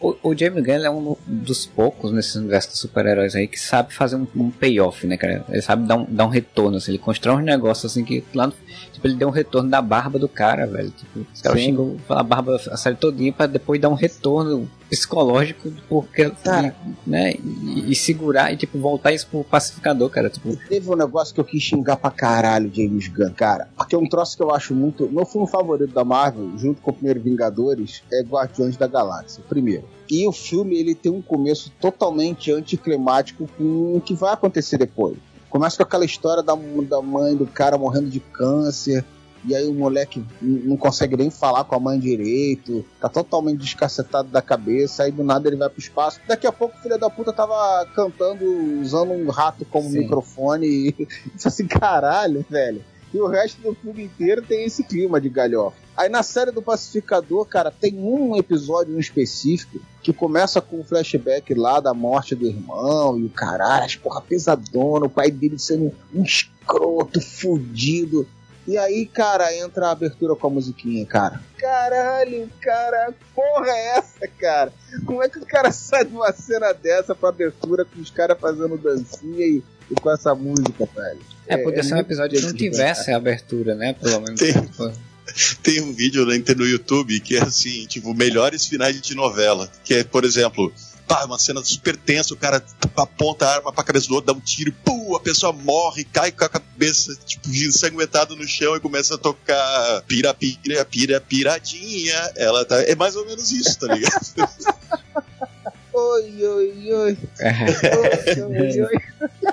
[0.00, 3.92] O, o James Gunn é um dos poucos nesse universo de super-heróis aí que sabe
[3.92, 5.44] fazer um, um, payoff, né, cara?
[5.48, 6.92] Ele sabe dar um, dar um retorno, assim.
[6.92, 8.54] Ele constrói uns negócios assim que lá no,
[8.96, 10.90] Tipo, ele deu um retorno da barba do cara, velho.
[10.90, 15.72] Tipo, os caras xingam a barba a série todinha pra depois dar um retorno psicológico
[15.88, 16.74] porque cara,
[17.06, 20.56] né e, e, segurar e tipo voltar isso pro pacificador cara tipo.
[20.68, 23.68] Teve um negócio que eu quis xingar pra caralho James Gunn cara.
[23.76, 26.90] Porque é um troço que eu acho muito meu filme favorito da Marvel junto com
[26.90, 29.84] o primeiro Vingadores é Guardiões da Galáxia primeiro.
[30.08, 35.16] E o filme ele tem um começo totalmente anticlimático com o que vai acontecer depois.
[35.50, 39.04] Começa com aquela história da, da mãe do cara morrendo de câncer.
[39.46, 44.28] E aí o moleque não consegue nem falar com a mãe direito, tá totalmente descacetado
[44.28, 46.20] da cabeça, aí do nada ele vai pro espaço.
[46.26, 48.44] Daqui a pouco o filho da puta tava cantando,
[48.80, 50.00] usando um rato como Sim.
[50.00, 52.82] microfone e disse assim, caralho, velho.
[53.14, 55.76] E o resto do filme inteiro tem esse clima de galhofa.
[55.96, 60.80] Aí na série do Pacificador, cara, tem um episódio em específico que começa com o
[60.80, 65.30] um flashback lá da morte do irmão e o caralho, as porra pesadona, o pai
[65.30, 68.26] dele sendo um escroto, fudido.
[68.66, 71.40] E aí, cara, entra a abertura com a musiquinha, cara.
[71.56, 74.72] Caralho, cara, porra é essa, cara?
[75.04, 78.38] Como é que o cara sai de uma cena dessa pra abertura com os caras
[78.40, 81.20] fazendo dancinha e, e, com essa música, velho?
[81.46, 83.92] É, podia é, ser um episódio que não tivesse a abertura, né?
[83.94, 84.40] Pelo menos.
[84.40, 84.52] Tem,
[85.62, 89.70] tem um vídeo no YouTube que é assim, tipo, melhores finais de novela.
[89.84, 90.72] Que é, por exemplo,
[91.06, 92.62] pá, uma cena super tensa, o cara
[92.96, 96.32] aponta a arma pra cabeça do outro, dá um tiro, pum, a pessoa morre, cai
[96.32, 102.32] com a cabeça, tipo, ensanguentada no chão e começa a tocar pira, pira, pira, piradinha.
[102.36, 102.82] Ela tá.
[102.82, 104.20] É mais ou menos isso, tá ligado?
[105.92, 107.18] oi, oi, oi.
[108.38, 109.46] oi, oi, oi.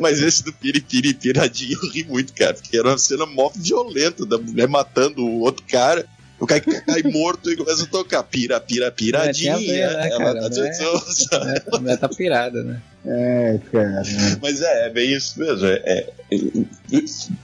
[0.00, 2.54] Mas esse do Piripiri Piradinho eu ri muito, cara.
[2.54, 6.06] Porque era uma cena mó violenta da mulher matando o outro cara.
[6.40, 9.56] O cara cai morto e começa a tocar pira, pira, piradinha.
[9.56, 12.80] Ver, né, ela cara, tá é, A mulher tá pirada, né?
[13.04, 14.02] É, cara.
[14.40, 15.66] Mas é, é bem isso mesmo.
[15.66, 16.38] É, é, é,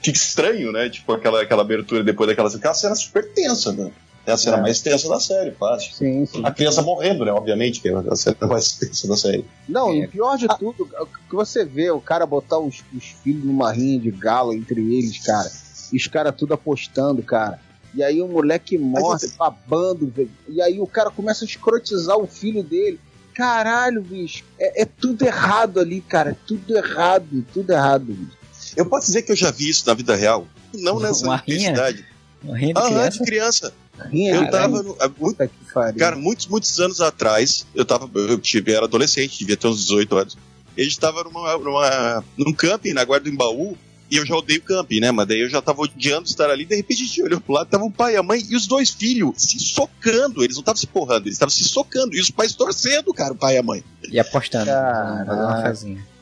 [0.03, 0.89] fica estranho, né?
[0.89, 2.61] Tipo, aquela, aquela abertura depois daquela cena.
[2.61, 3.91] Aquela cena super tensa, né?
[4.27, 4.61] É a cena é.
[4.63, 5.93] mais tensa da série, fácil.
[5.93, 6.43] Sim, sim.
[6.45, 7.33] A criança morrendo, né?
[7.33, 9.45] Obviamente, que é a cena mais tensa da série.
[9.69, 9.99] Não, é.
[9.99, 10.89] e pior de tudo,
[11.29, 15.19] que você vê o cara botar os, os filhos numa rinha de galo entre eles,
[15.19, 15.51] cara.
[15.93, 17.61] E os caras tudo apostando, cara.
[17.95, 20.31] E aí o moleque morre, babando, velho.
[20.49, 22.99] E aí o cara começa a escrotizar o filho dele.
[23.35, 24.45] Caralho, bicho.
[24.59, 26.31] É, é tudo errado ali, cara.
[26.31, 28.37] É tudo errado, tudo errado, bicho.
[28.77, 30.47] Eu posso dizer que eu já vi isso na vida real.
[30.73, 32.05] Não nessa Uma intensidade.
[32.43, 33.11] Uma rinha de ah, criança?
[33.11, 33.75] de criança.
[34.13, 34.83] Eu tava.
[34.83, 35.51] No, muito,
[35.97, 38.11] cara, muitos, muitos anos atrás, eu tava.
[38.15, 40.39] Eu tive, era adolescente, devia ter uns 18 anos.
[40.77, 43.77] A gente tava numa, numa, num camping na Guarda do Embaú,
[44.11, 45.11] e eu já odeio camping, né?
[45.11, 47.69] Mas daí eu já tava odiando estar ali, de repente a gente olhou pro lado,
[47.69, 50.43] tava o pai, a mãe e os dois filhos se socando.
[50.43, 52.15] Eles não estavam se porrando, eles estavam se socando.
[52.15, 53.83] E os pais torcendo, cara, o pai e a mãe.
[54.11, 54.67] E apostando.
[54.67, 56.15] Fazendo uma casinha.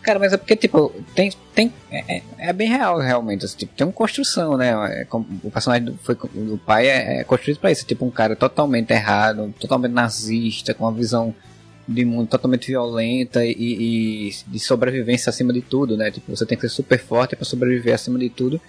[0.00, 1.32] Cara, mas é porque, tipo, tem.
[1.54, 3.44] tem é, é, é bem real, realmente.
[3.44, 4.70] Assim, tipo, tem uma construção, né?
[4.70, 7.84] É, o personagem do, foi, do pai é, é construído pra isso.
[7.84, 11.34] Tipo, um cara totalmente errado, totalmente nazista, com uma visão
[11.88, 16.10] de mundo totalmente violenta e, e, de sobrevivência acima de tudo, né?
[16.10, 18.60] Tipo, você tem que ser super forte para sobreviver acima de tudo.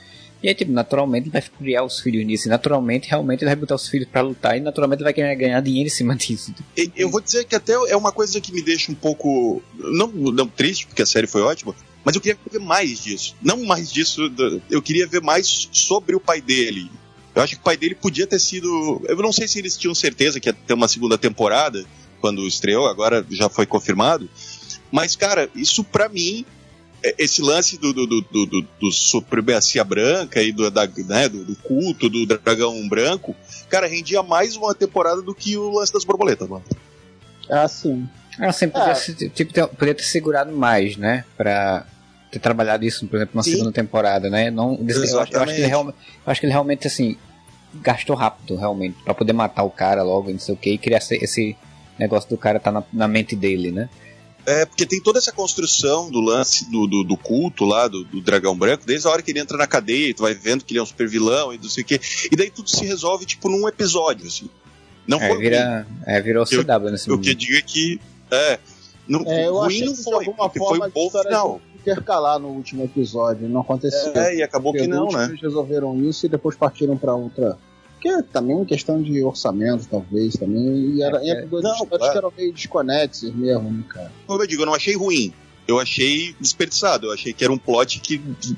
[0.41, 2.47] E aí, tipo, naturalmente ele vai criar os filhos nisso.
[2.47, 4.57] Naturalmente, realmente, ele vai botar os filhos para lutar.
[4.57, 6.53] E naturalmente ele vai querer ganhar dinheiro em cima disso.
[6.95, 9.61] Eu vou dizer que até é uma coisa que me deixa um pouco.
[9.77, 11.75] Não, não triste, porque a série foi ótima.
[12.05, 13.35] Mas eu queria ver mais disso.
[13.41, 14.31] Não mais disso.
[14.71, 16.89] Eu queria ver mais sobre o pai dele.
[17.35, 19.01] Eu acho que o pai dele podia ter sido.
[19.05, 21.85] Eu não sei se eles tinham certeza que ia ter uma segunda temporada
[22.19, 24.29] quando estreou, agora já foi confirmado.
[24.91, 26.45] Mas, cara, isso para mim
[27.03, 31.45] é, esse lance do, do, do, do, do supremacia branca e do, da, né, do,
[31.45, 33.35] do, culto do dragão branco,
[33.69, 36.63] cara, rendia mais uma temporada do que o lance das borboletas, mano.
[37.49, 38.07] Ah, sim.
[38.37, 39.29] Ah, sim, podia, é.
[39.29, 41.25] tipo, ter, podia ter segurado mais, né?
[41.37, 41.85] Pra
[42.31, 44.51] ter trabalhado isso, por exemplo, na segunda temporada, né?
[44.51, 47.17] Não, eu, acho, eu, acho que ele realmente, eu acho que ele realmente, assim,
[47.75, 50.97] gastou rápido, realmente, para poder matar o cara logo, não sei o que, e criar
[50.97, 51.57] esse, esse
[51.99, 53.89] negócio do cara tá na, na mente dele, né?
[54.45, 58.21] É, porque tem toda essa construção do lance do, do, do culto lá, do, do,
[58.21, 60.79] dragão branco, desde a hora que ele entra na cadeia, tu vai vendo que ele
[60.79, 61.99] é um super vilão e não sei o quê.
[62.31, 64.49] E daí tudo se resolve, tipo, num episódio, assim.
[65.05, 67.17] Não É, foi vira, é, virou Eu- CW nesse ruim.
[67.19, 67.99] O que eu digo é que.
[68.31, 68.59] É.
[69.07, 70.89] Não, É, eu ruim achei não que de foi, alguma porque forma foi um a
[70.93, 71.61] bom final.
[71.75, 73.47] intercalar no último episódio.
[73.49, 74.13] Não aconteceu.
[74.15, 75.25] É, e acabou que não, né?
[75.25, 77.57] Eles resolveram isso e depois partiram pra outra.
[77.99, 80.95] Que é também questão de orçamento, talvez, também.
[80.95, 82.11] E era, É, era duas não, histórias claro.
[82.13, 84.11] que eram meio desconexas mesmo, né, cara?
[84.25, 85.33] Como eu digo, eu não achei ruim.
[85.67, 87.05] Eu achei desperdiçado.
[87.07, 88.17] Eu achei que era um plot que,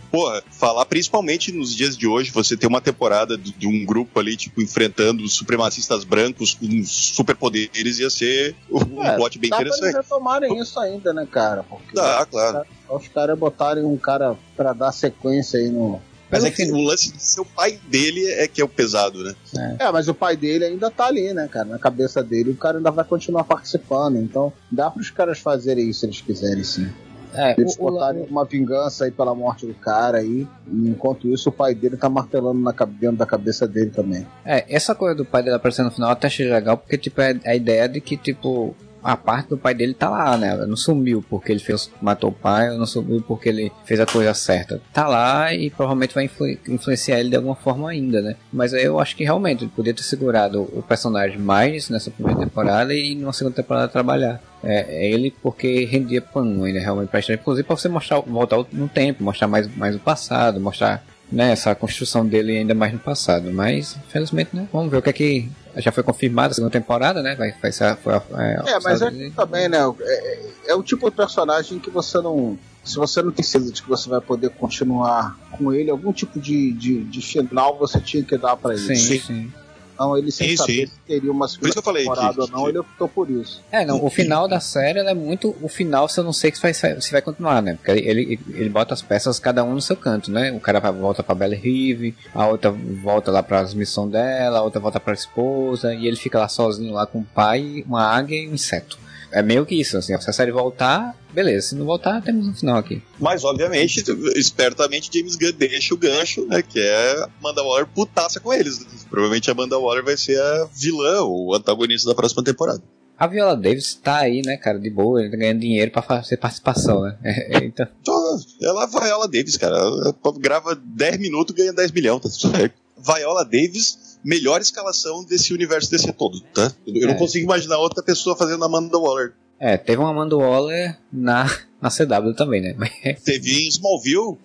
[0.09, 4.17] porra, falar principalmente nos dias de hoje, você ter uma temporada de, de um grupo
[4.17, 9.57] ali, tipo, enfrentando os supremacistas brancos com superpoderes, ia ser um É, plot bem Dá
[9.57, 10.03] pra eles interessante.
[10.03, 11.63] retomarem isso ainda, né, cara?
[11.63, 12.65] Porque Dá, claro.
[12.87, 15.99] só os caras botarem um cara pra dar sequência aí no.
[16.31, 19.23] Mas é que o lance de ser o pai dele é que é o pesado,
[19.23, 19.35] né?
[19.79, 21.65] É, mas o pai dele ainda tá ali, né, cara?
[21.65, 24.17] Na cabeça dele, o cara ainda vai continuar participando.
[24.17, 26.89] Então, dá pros caras fazerem isso se eles quiserem, sim.
[27.33, 30.45] É, Eles o- o- botarem uma vingança aí pela morte do cara aí.
[30.67, 34.27] E enquanto isso, o pai dele tá martelando na, dentro da cabeça dele também.
[34.45, 37.21] É, essa coisa do pai dele aparecendo no final eu até achei legal, porque, tipo,
[37.21, 40.49] é a ideia de que, tipo, a parte do pai dele tá lá, né?
[40.49, 44.05] Ela não sumiu porque ele fez, matou o pai, não sumiu porque ele fez a
[44.05, 44.81] coisa certa.
[44.93, 48.35] Tá lá e provavelmente vai influ- influenciar ele de alguma forma ainda, né?
[48.51, 52.93] Mas eu acho que realmente ele podia ter segurado o personagem mais nessa primeira temporada
[52.93, 54.41] e numa segunda temporada trabalhar.
[54.63, 57.39] É, é ele porque rendia pano ainda realmente pra história.
[57.39, 61.73] Inclusive pra você mostrar, voltar no tempo, mostrar mais, mais o passado, mostrar né, essa
[61.73, 63.51] construção dele ainda mais no passado.
[63.51, 64.67] Mas, infelizmente, né?
[64.71, 65.49] Vamos ver o que é que.
[65.77, 67.35] Já foi confirmada a segunda temporada, né?
[67.35, 67.85] Vai, vai ser.
[67.85, 68.21] a- Foi a,
[68.67, 69.77] É, mas é que também, né?
[70.01, 72.57] É, é o tipo de personagem que você não.
[72.83, 76.39] Se você não tem certeza de que você vai poder continuar com ele, algum tipo
[76.39, 78.95] de, de, de final você tinha que dar pra ele.
[78.95, 79.53] Sim, sim.
[80.01, 80.85] Então ele sem Sim, saber sim.
[80.87, 83.61] se teria uma segunda temporada que- ou não, que- ele optou por isso.
[83.71, 85.55] É, não, o final da série ela é muito.
[85.61, 87.75] O final, se eu não sei se vai, se vai continuar, né?
[87.75, 90.51] Porque ele, ele bota as peças cada um no seu canto, né?
[90.51, 94.79] O cara volta pra Belle Rive, a outra volta lá pra missão dela, a outra
[94.79, 98.49] volta pra esposa, e ele fica lá sozinho lá com o pai, uma águia e
[98.49, 98.97] um inseto.
[99.31, 101.69] É meio que isso, assim, se a série voltar, beleza.
[101.69, 103.01] Se não voltar, temos um final aqui.
[103.19, 104.03] Mas, obviamente,
[104.35, 106.61] espertamente, James Gunn deixa o gancho, né?
[106.61, 108.85] Que é Amanda Waller putaça com eles.
[109.09, 112.81] Provavelmente a Amanda Waller vai ser a vilã, ou antagonista da próxima temporada.
[113.17, 116.37] A Viola Davis tá aí, né, cara, de boa, ele tá ganhando dinheiro pra fazer
[116.37, 117.15] participação, né?
[117.23, 119.77] É, então, Então, ela é Viola Davis, cara.
[119.77, 122.73] Ela grava 10 minutos ganha 10 milhões, tá certo.
[122.97, 126.71] Viola Davis, melhor escalação desse universo desse todo, tá?
[126.85, 127.17] Eu não É.
[127.17, 129.33] consigo imaginar outra pessoa fazendo a Amanda Waller.
[129.59, 131.45] é, teve uma Amanda Waller na,
[131.81, 132.75] na CW também, né?
[133.23, 134.37] Teve em Smallville,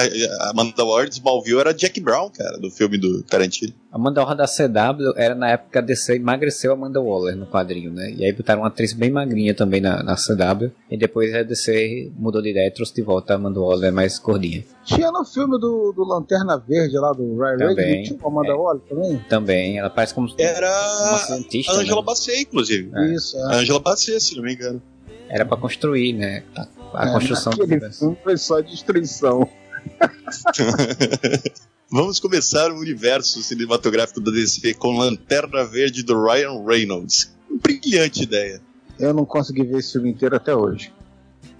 [0.00, 3.72] a, Amanda Waller de Smallville era Jack Brown, cara, do filme do Tarantino.
[3.92, 7.46] A Amanda Waller da CW era na época a DC emagreceu a Amanda Waller no
[7.46, 8.10] quadrinho, né?
[8.16, 10.70] E aí botaram uma atriz bem magrinha também na, na CW.
[10.90, 14.18] E depois a DC mudou de ideia e trouxe de volta a Amanda Waller mais
[14.18, 14.64] gordinha.
[14.84, 18.54] Tinha no filme do, do Lanterna Verde lá do Ryan Também, Reynolds, tinha Amanda é.
[18.54, 19.24] Waller também?
[19.28, 21.72] Também, ela parece como uma Era cientista.
[21.72, 22.06] a Angela né?
[22.06, 22.90] Bassett, inclusive.
[22.94, 23.14] É.
[23.14, 23.56] Isso, A é.
[23.58, 24.82] Angela Bassett, se não me engano.
[25.28, 26.42] Era pra construir, né?
[26.56, 27.98] A, a É, construção do naquele universo.
[28.00, 29.48] filme foi só destruição.
[31.90, 37.32] Vamos começar o universo cinematográfico da DC com Lanterna Verde do Ryan Reynolds.
[37.62, 38.60] Brilhante ideia.
[38.98, 40.92] Eu não consegui ver esse filme inteiro até hoje.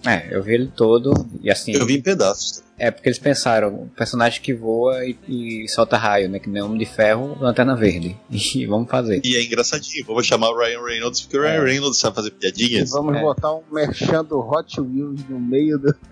[0.07, 1.73] É, eu vi ele todo e assim.
[1.73, 2.63] Eu vi em pedaços.
[2.77, 6.39] É porque eles pensaram, um personagem que voa e, e solta raio, né?
[6.41, 8.19] Que nem Homem de Ferro, Lanterna Verde.
[8.31, 9.21] E vamos fazer.
[9.25, 10.05] E é engraçadinho.
[10.05, 11.65] Vamos chamar o Ryan Reynolds porque o Ryan É.
[11.65, 12.91] Reynolds sabe fazer E piadinhas.
[12.91, 13.21] vamos É.
[13.21, 15.95] botar um merchan do Hot Wheels no meio do.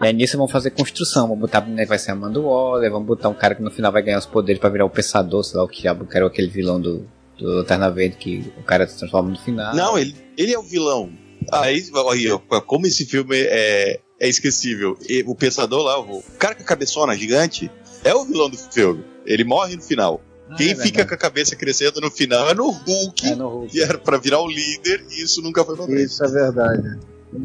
[0.00, 3.28] E aí nisso vamos fazer construção, vamos botar né, vai ser Amanda Waller, vamos botar
[3.28, 5.64] um cara que no final vai ganhar os poderes pra virar o pensador, sei lá
[5.64, 7.06] o que diabo, que era aquele vilão do,
[7.38, 9.74] do Lanterna Verde que o cara se transforma no final.
[9.74, 11.10] Não, ele, ele é o vilão.
[11.52, 14.96] Aí, aí, como esse filme é, é esquecível.
[15.08, 17.70] E o pensador lá, o cara com a cabeçona gigante,
[18.04, 19.04] é o vilão do filme.
[19.26, 20.20] Ele morre no final.
[20.50, 23.48] Ah, Quem é fica com a cabeça crescendo no final é no Hulk, É no
[23.48, 23.72] Hulk.
[23.72, 26.04] que era pra virar o líder, e isso nunca foi pra frente.
[26.04, 26.98] Isso é verdade.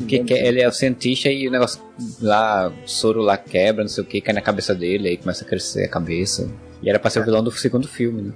[0.07, 1.81] Que, ele é o cientista e o negócio
[2.19, 5.43] lá, o soro lá quebra, não sei o que, cai na cabeça dele, aí começa
[5.43, 6.49] a crescer a cabeça.
[6.81, 8.33] E era pra ser o vilão do segundo filme, né?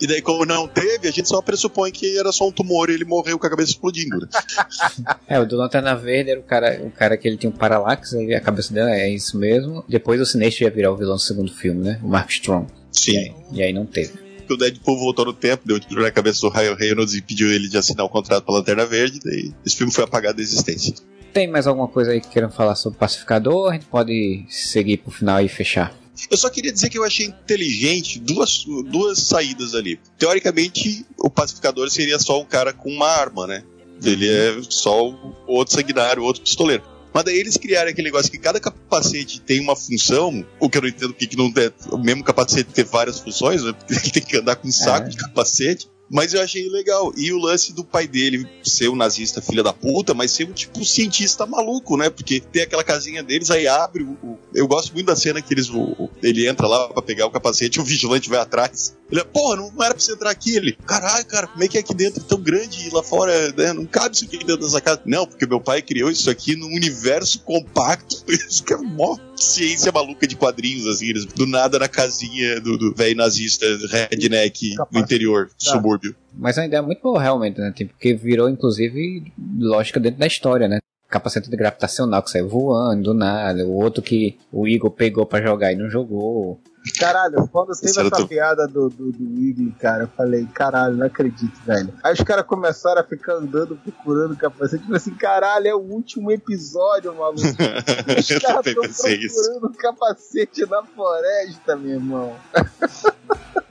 [0.00, 2.94] E daí, como não teve, a gente só pressupõe que era só um tumor e
[2.94, 4.20] ele morreu com a cabeça explodindo.
[4.20, 4.28] Né?
[5.26, 8.16] É, o do Lanterna Verde era o cara, o cara que ele tinha um paralaxe,
[8.16, 9.84] aí a cabeça dele é isso mesmo.
[9.88, 12.00] Depois o Sinestro ia virar o vilão do segundo filme, né?
[12.02, 12.66] O Mark Strong.
[12.92, 13.18] E Sim.
[13.18, 14.12] aí, e aí não teve.
[14.48, 17.50] O Deadpool voltou no tempo, deu um tiro na cabeça do Ryan Reynolds e pediu
[17.50, 20.94] ele de assinar o contrato pra Lanterna Verde, daí esse filme foi apagado da existência.
[21.32, 23.70] Tem mais alguma coisa aí que queiram falar sobre o Pacificador?
[23.70, 25.92] A gente pode seguir pro final e fechar.
[26.30, 29.98] Eu só queria dizer que eu achei inteligente duas, duas saídas ali.
[30.16, 33.64] Teoricamente, o pacificador seria só um cara com uma arma, né?
[34.02, 36.84] Ele é só o outro sanguinário, o outro pistoleiro.
[37.14, 40.82] Mas daí eles criaram aquele negócio que cada capacete tem uma função, o que eu
[40.82, 43.72] não entendo porque que não é o mesmo capacete ter várias funções, né?
[43.86, 45.10] Porque tem que andar com um saco É.
[45.10, 45.88] de capacete.
[46.10, 47.12] Mas eu achei legal.
[47.16, 50.52] E o lance do pai dele ser um nazista filha da puta, mas ser um
[50.52, 52.10] tipo um cientista maluco, né?
[52.10, 54.16] Porque tem aquela casinha deles, aí abre o.
[54.22, 55.68] o eu gosto muito da cena que eles.
[55.70, 58.96] O, ele entra lá pra pegar o capacete, o vigilante vai atrás.
[59.10, 60.56] Ele é, porra, não era pra você entrar aqui.
[60.56, 63.72] Ele, caralho, cara, como é que é aqui dentro tão grande e lá fora, né?
[63.72, 65.02] Não cabe isso aqui dentro dessa casa.
[65.04, 68.24] Não, porque meu pai criou isso aqui num universo compacto.
[68.44, 72.94] Isso que é mó ciência maluca de quadrinhos, assim, eles, do nada na casinha do
[72.94, 75.72] velho nazista redneck no interior, tá.
[75.72, 76.14] subúrbio.
[76.32, 77.72] Mas a ideia é muito boa, realmente, né?
[77.74, 80.78] Tipo, porque virou, inclusive, lógica dentro da história, né?
[81.08, 85.44] Capacete de gravitacional que saiu voando do nada, o outro que o Igor pegou para
[85.44, 86.60] jogar e não jogou.
[86.98, 91.58] Caralho, quando teve essa piada do, do, do Wiggly, cara, eu falei, caralho, não acredito,
[91.64, 91.92] velho.
[92.02, 94.82] Aí os caras começaram a ficar andando, procurando capacete.
[94.82, 97.40] Tipo assim, caralho, é o último episódio, maluco.
[97.40, 99.70] os caras estão procurando isso.
[99.78, 102.36] capacete na floresta, meu irmão.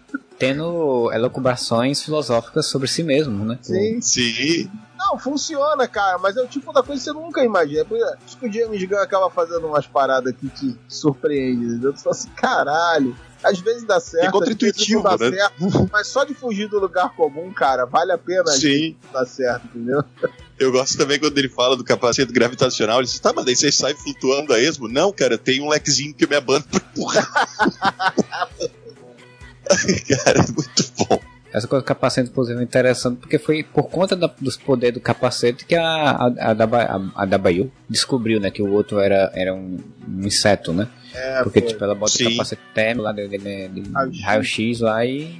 [0.43, 3.57] Tendo elucubrações filosóficas sobre si mesmo, né?
[3.61, 4.01] Sim.
[4.01, 4.69] Sim.
[4.97, 7.85] Não, funciona, cara, mas é o tipo da coisa que você nunca imagina.
[7.85, 11.79] Por isso que o James Gunn acaba fazendo umas paradas que te surpreendem.
[11.81, 13.15] Eu falo assim, caralho.
[13.41, 15.17] Às vezes dá certo, é contra-intuitivo, né?
[15.17, 18.97] Certo, mas só de fugir do lugar comum, cara, vale a pena Sim.
[19.13, 20.03] dar certo, entendeu?
[20.59, 22.99] Eu gosto também quando ele fala do capacete gravitacional.
[22.99, 24.89] Ele diz: tá, mas daí você sai flutuando a esmo?
[24.89, 27.47] Não, cara, tem um lequezinho que me abana pra empurrar.
[30.23, 31.19] cara, é muito bom.
[31.53, 34.99] Essa coisa do capacete, inclusive, é interessante, porque foi por conta da, dos poderes do
[34.99, 37.39] capacete que a, a, a, a, a
[37.87, 40.89] descobriu, né, que o outro era, era um, um inseto, né?
[41.13, 41.69] É, porque, foi.
[41.69, 42.25] tipo, ela bota Sim.
[42.25, 45.39] o capacete térmico lá de, de, de raio-x lá e,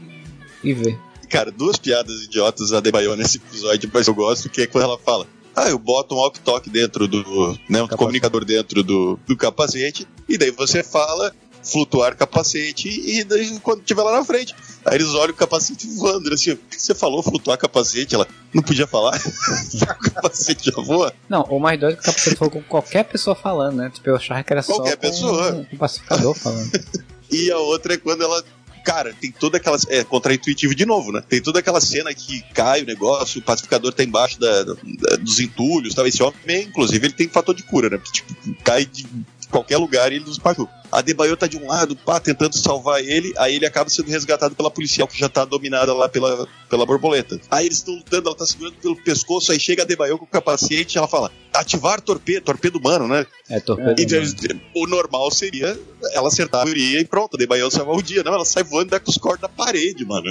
[0.64, 0.96] e vê.
[1.30, 5.00] Cara, duas piadas idiotas da Debayon nesse episódio, mas eu gosto, que é quando ela
[5.00, 7.58] fala ah, eu boto um walk-talk dentro do.
[7.70, 11.34] Né, um comunicador dentro do, do capacete, e daí você fala
[11.64, 14.56] flutuar capacete, e daí quando estiver lá na frente.
[14.86, 18.14] Aí eles olham o capacete voando, assim, o que você falou, flutuar capacete?
[18.14, 19.16] Ela não podia falar?
[19.20, 21.14] o capacete já voa?
[21.30, 23.92] Não, o mais doido é que o capacete falou com qualquer pessoa falando, né?
[23.94, 25.52] Tipo, eu achava que era qualquer só pessoa.
[25.54, 26.72] Com, com pacificador falando.
[27.32, 28.44] e a outra é quando ela
[28.84, 29.78] cara, tem toda aquela.
[29.88, 31.24] É contra-intuitivo de novo, né?
[31.28, 34.76] Tem toda aquela cena que cai o negócio, o pacificador tá embaixo da, da,
[35.20, 36.06] dos entulhos, tal.
[36.06, 37.98] Esse homem, inclusive, ele tem fator de cura, né?
[37.98, 38.34] Porque, tipo,
[38.64, 39.08] cai de
[39.54, 40.68] qualquer lugar e ele nos partiu.
[40.92, 44.56] A Debaio tá de um lado, pá, tentando salvar ele, aí ele acaba sendo resgatado
[44.56, 47.40] pela policial que já tá dominada lá pela, pela borboleta.
[47.50, 50.28] Aí eles estão lutando, ela tá segurando pelo pescoço, aí chega a Debaio com o
[50.28, 53.26] capacete e ela fala: ativar torpedo, torpedo humano, né?
[53.50, 53.96] É, torpedo.
[54.00, 54.62] Então, humano.
[54.76, 55.80] o normal seria
[56.14, 58.24] ela acertar a maioria e pronto, a Debaio salvar o dia.
[58.24, 60.28] Não, ela sai voando e dá com os cortes da parede, mano.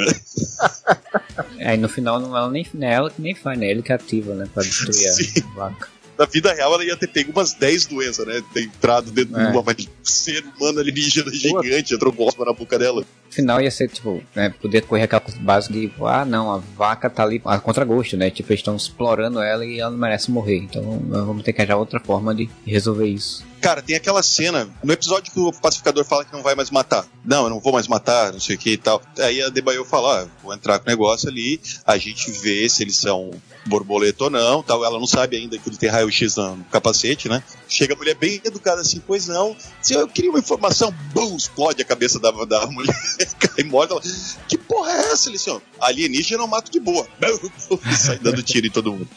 [1.58, 3.68] Aí no final não ela nem, não é ela que nem faz, né?
[3.68, 4.48] Ele que ativa, né?
[4.52, 5.42] Pra destruir Sim.
[5.44, 8.42] a vaca na vida real ela ia ter pego umas 10 doenças, né?
[8.52, 9.50] Ter entrado dentro é.
[9.50, 9.64] de uma
[10.02, 13.00] ser humano alienígena gigante, entrou gosma na boca dela.
[13.00, 17.08] No final ia ser, tipo, né, poder correr aquela base de, ah, não, a vaca
[17.08, 18.30] tá ali a contragosto, né?
[18.30, 20.58] Tipo, eles estão explorando ela e ela não merece morrer.
[20.58, 23.44] Então vamos ter que achar outra forma de resolver isso.
[23.62, 27.06] Cara, tem aquela cena, no episódio que o pacificador fala que não vai mais matar.
[27.24, 29.00] Não, eu não vou mais matar, não sei o que e tal.
[29.20, 32.82] Aí a Debaio fala, ah, vou entrar com o negócio ali, a gente vê se
[32.82, 33.30] eles são
[33.66, 34.84] borboleta ou não, tal.
[34.84, 37.40] Ela não sabe ainda que ele tem raio-x no capacete, né?
[37.68, 39.56] Chega a mulher bem educada assim, pois não.
[39.80, 42.96] Se eu queria uma informação, bum, explode a cabeça da, da mulher,
[43.38, 43.94] cai morta.
[43.94, 44.02] Ela,
[44.48, 45.62] que porra é essa, Lição?
[45.80, 47.06] Alienígena não mato de boa.
[47.96, 49.08] Sai dando tiro em todo mundo.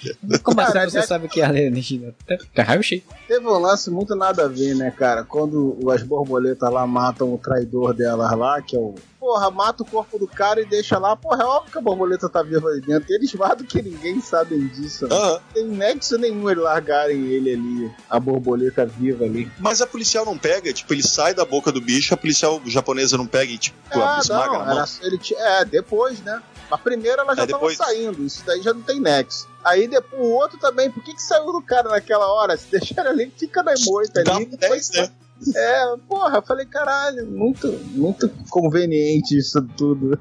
[0.44, 2.14] Como assim você sabe que é alienígena?
[2.28, 3.02] Tem raio-x.
[3.28, 5.24] Teve um lance muito nada a ver, né, cara?
[5.24, 8.94] Quando as borboletas lá matam o traidor delas lá, que é o
[9.26, 11.16] porra, mata o corpo do cara e deixa lá.
[11.16, 13.12] Porra, é óbvio que a borboleta tá viva ali dentro.
[13.12, 15.08] Eles mais do que ninguém sabem disso.
[15.08, 15.16] Né?
[15.16, 15.32] Uhum.
[15.32, 19.52] Não tem nexo nenhum eles largarem ele ali, a borboleta viva ali.
[19.58, 23.18] Mas a policial não pega, tipo, ele sai da boca do bicho, a policial japonesa
[23.18, 24.78] não pega e, tipo, é, esmaga não, na mão.
[24.78, 26.40] Era, ele, é, depois, né?
[26.70, 29.48] A primeira ela já é, tava saindo, isso daí já não tem nexo.
[29.66, 32.56] Aí depois o outro também, por que, que saiu do cara naquela hora?
[32.56, 34.46] Se deixar ali, fica na moita ali.
[34.46, 35.16] Dá depois, 10, né?
[35.56, 40.20] É, porra, eu falei, caralho, muito, muito conveniente isso tudo.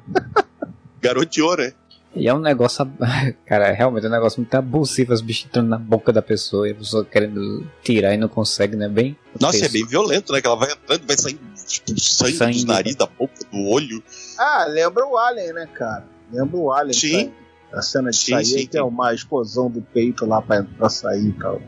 [1.00, 1.74] Garoteou, né?
[2.16, 2.90] E é um negócio,
[3.44, 6.72] cara, realmente é um negócio muito abusivo, os bichos entrando na boca da pessoa e
[6.72, 8.88] a pessoa querendo tirar e não consegue, né?
[8.88, 9.14] Bem.
[9.38, 9.70] Nossa, texto.
[9.70, 10.40] é bem violento, né?
[10.40, 14.02] Que ela vai entrando, vai saindo tipo, sangue, sangue do nariz, da boca, do olho.
[14.38, 16.06] Ah, lembra o Alien, né, cara?
[16.32, 16.94] Lembra o Alien.
[16.94, 17.32] Sim.
[17.74, 21.28] A cena de sim, sair sim, tem uma explosão do peito lá pra, pra sair
[21.28, 21.60] e tal.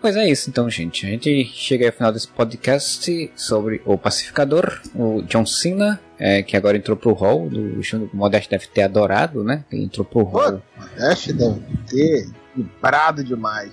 [0.00, 1.06] Pois é isso então, gente.
[1.06, 6.56] A gente chega ao final desse podcast sobre o Pacificador, o John Cena, é, que
[6.58, 7.48] agora entrou pro hall.
[7.48, 9.64] Do, o Modeste deve ter adorado, né?
[9.72, 10.62] Ele entrou pro hall.
[10.78, 13.72] Modeste deve ter vibrado demais.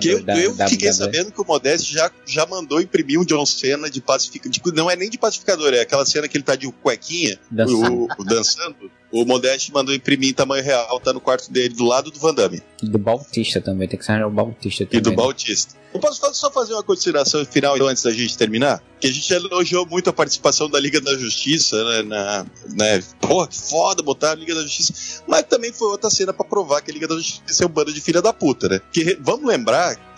[0.00, 3.20] Que eu, da, eu da, fiquei da, sabendo que o Modeste já, já mandou imprimir
[3.20, 4.52] um John Cena de pacificador.
[4.52, 7.92] Tipo, não é nem de pacificador, é aquela cena que ele tá de cuequinha, dançando.
[7.92, 8.90] O, o dançando.
[9.12, 12.32] O Modeste mandou imprimir em tamanho real, tá no quarto dele, do lado do Van
[12.32, 12.62] Damme.
[12.82, 14.98] E do Bautista também, tem que ser o Bautista também.
[14.98, 15.16] E do né?
[15.16, 15.74] Bautista.
[15.92, 18.82] Eu posso só fazer uma consideração final então, antes da gente terminar?
[18.98, 22.02] Que a gente elogiou muito a participação da Liga da Justiça, né?
[22.02, 25.22] Na, né porra, que foda botar a Liga da Justiça.
[25.28, 27.92] Mas também foi outra cena pra provar que a Liga da Justiça é um bando
[27.92, 28.78] de filha da puta, né?
[28.78, 29.61] Porque vamos lembrar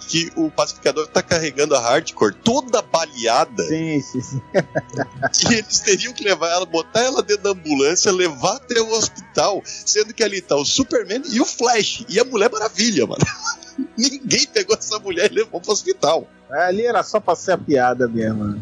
[0.08, 3.64] que o pacificador tá carregando a hardcore toda baleada.
[3.64, 4.42] Sim, sim, sim.
[5.50, 9.62] E eles teriam que levar ela, botar ela dentro da ambulância, levar até o hospital,
[9.64, 12.04] sendo que ali tá o Superman e o Flash.
[12.08, 13.24] E a Mulher Maravilha, mano.
[13.96, 16.28] Ninguém pegou essa mulher e levou pro hospital.
[16.50, 18.44] Ali era só pra ser a piada mesmo.
[18.44, 18.60] né?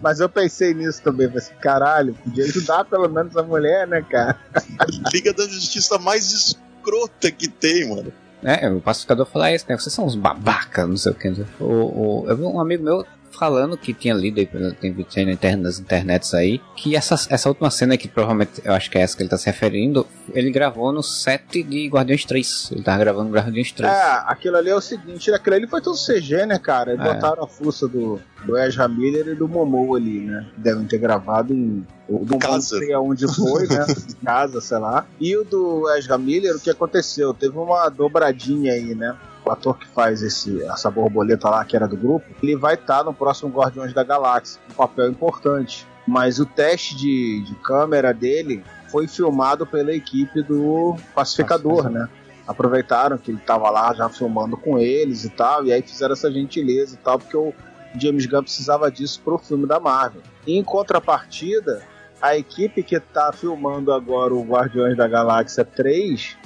[0.00, 4.02] Mas eu pensei nisso também, falei assim, caralho, podia ajudar pelo menos a mulher, né,
[4.02, 4.38] cara?
[5.12, 8.12] Liga da Justiça mais escrota que tem, mano.
[8.42, 9.76] É, o pacificador fala isso, né?
[9.76, 11.28] Vocês são uns babaca, não sei o que.
[11.28, 14.46] Eu vi um amigo meu falando que tinha lido aí,
[14.80, 18.72] tem vídeo na internet, nas internets aí, que essa, essa última cena que provavelmente eu
[18.72, 22.24] acho que é essa que ele tá se referindo, ele gravou no set de Guardiões
[22.24, 22.70] 3.
[22.72, 23.92] Ele tava gravando Guardiões 3.
[23.92, 26.92] É, aquilo ali é o seguinte, aquilo ali foi tudo CG, né, cara?
[26.92, 27.14] Eles É.
[27.14, 30.46] botaram a força do, do Ezra Miller e do Momoa ali, né?
[30.56, 31.86] Devem ter gravado em.
[32.08, 32.54] O do Casa.
[32.54, 33.86] não sei aonde foi, né?
[34.24, 35.06] casa, sei lá.
[35.18, 37.32] E o do Ezra Miller, o que aconteceu?
[37.32, 39.16] Teve uma dobradinha aí, né?
[39.44, 43.02] O ator que faz esse, essa borboleta lá, que era do grupo, ele vai estar
[43.04, 45.86] no próximo Guardiões da Galáxia, um papel importante.
[46.06, 52.08] Mas o teste de, de câmera dele foi filmado pela equipe do Pacificador, né?
[52.46, 56.30] aproveitaram que ele tava lá já filmando com eles e tal, e aí fizeram essa
[56.30, 57.52] gentileza e tal, porque o
[57.98, 60.22] James Gunn precisava disso pro filme da Marvel.
[60.46, 61.82] E em contrapartida,
[62.20, 66.36] a equipe que tá filmando agora o Guardiões da Galáxia 3,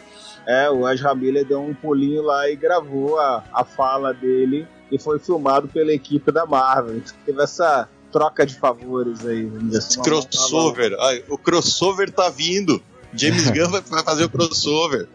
[0.47, 4.99] é, o Ezra Miller deu um pulinho lá e gravou a, a fala dele e
[4.99, 6.97] foi filmado pela equipe da Marvel.
[6.99, 9.97] Então, teve essa troca de favores aí, assim.
[9.99, 10.97] uma- crossover.
[11.01, 12.80] Ai, o crossover tá vindo.
[13.12, 15.09] James Gunn vai- fazer o crossover.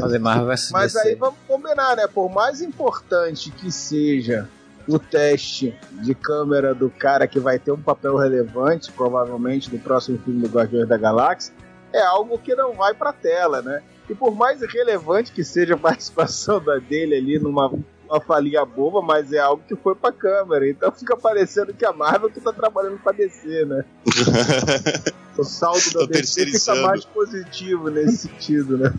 [0.00, 1.08] Fazer Marvel vs Mas DC.
[1.08, 2.06] aí vamos combinar, né?
[2.06, 4.48] Por mais importante que seja
[4.86, 10.18] o teste de câmera do cara que vai ter um papel relevante, provavelmente, no próximo
[10.24, 11.52] filme do Guardiões da Galáxia,
[11.92, 13.82] é algo que não vai pra tela, né?
[14.08, 17.70] E por mais irrelevante que seja a participação da dele ali numa
[18.08, 20.66] uma falinha boba, mas é algo que foi pra câmera.
[20.66, 23.84] Então fica parecendo que a Marvel que tá trabalhando pra descer, né?
[25.36, 28.92] O saldo da DC fica mais positivo nesse sentido, né?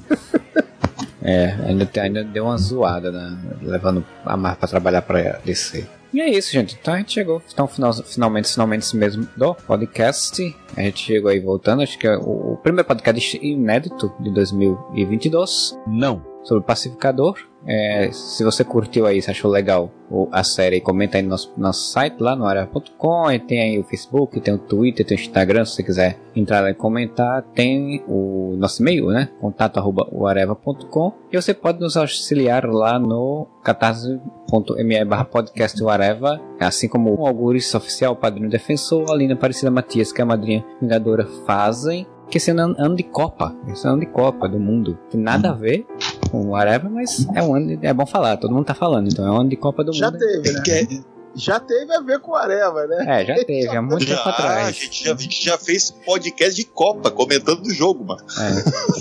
[1.21, 3.37] É, ainda, tem- ainda deu uma zoada, né?
[3.61, 5.85] Levando a Marvel pra trabalhar pra DC.
[6.13, 6.77] E é isso, gente.
[6.79, 7.41] Então a gente chegou.
[7.51, 10.55] Então, final, finalmente, finalmente mesmo do podcast.
[10.75, 11.81] A gente chegou aí voltando.
[11.81, 16.38] Acho que é o, o primeiro podcast inédito de 2022 Não.
[16.49, 17.37] Sobre Pacificador.
[17.65, 19.91] É, se você curtiu aí, se achou legal
[20.31, 23.25] a série, comenta aí no nosso, nosso site lá no área.com.
[23.47, 26.71] Tem aí o Facebook, tem o Twitter, tem o Instagram, se você quiser entrar lá
[26.71, 27.43] e comentar.
[27.53, 29.29] Tem o nosso e-mail, né?
[29.39, 31.13] Contato arroba uareva.com.
[31.31, 37.73] E você pode nos auxiliar lá no catarse.me barra podcast Uareva, assim como o Algures
[37.75, 42.07] Oficial, Padrinho Defensor, a Lina Aparecida Matias, que é a madrinha Vingadora, fazem.
[42.29, 44.97] Que esse ano é ano de Copa, esse é ano de Copa do mundo.
[45.09, 45.85] Tem nada a ver
[46.29, 49.07] com o Areva, mas é um ano de, é bom falar, todo mundo tá falando,
[49.11, 50.19] então é um ano de Copa do Já Mundo.
[50.19, 50.61] teve, né?
[50.63, 51.03] Que-
[51.35, 53.21] Já teve a ver com o Areva, né?
[53.21, 54.75] É, já teve, há muito Já, tempo a, atrás.
[54.75, 58.21] gente já, a gente já fez podcast de Copa comentando do jogo, mano.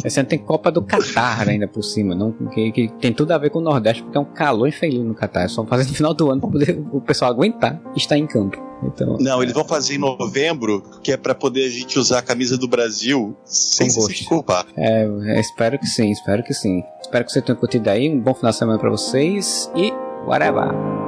[0.02, 0.06] É.
[0.06, 3.38] Esse ano tem Copa do Catar ainda por cima, não, que, que tem tudo a
[3.38, 5.42] ver com o Nordeste, porque é um calor infeliz no Catar.
[5.44, 8.58] É só fazer no final do ano pra poder o pessoal aguentar estar em campo.
[8.82, 12.22] Então, Não, eles vão fazer em novembro, que é pra poder a gente usar a
[12.22, 14.24] camisa do Brasil sem se gosto.
[14.26, 14.66] culpar.
[14.76, 15.06] é,
[15.40, 16.82] espero que sim, espero que sim.
[17.00, 18.08] Espero que vocês tenham curtido aí.
[18.08, 19.90] Um bom final de semana pra vocês e
[20.26, 21.07] whatever.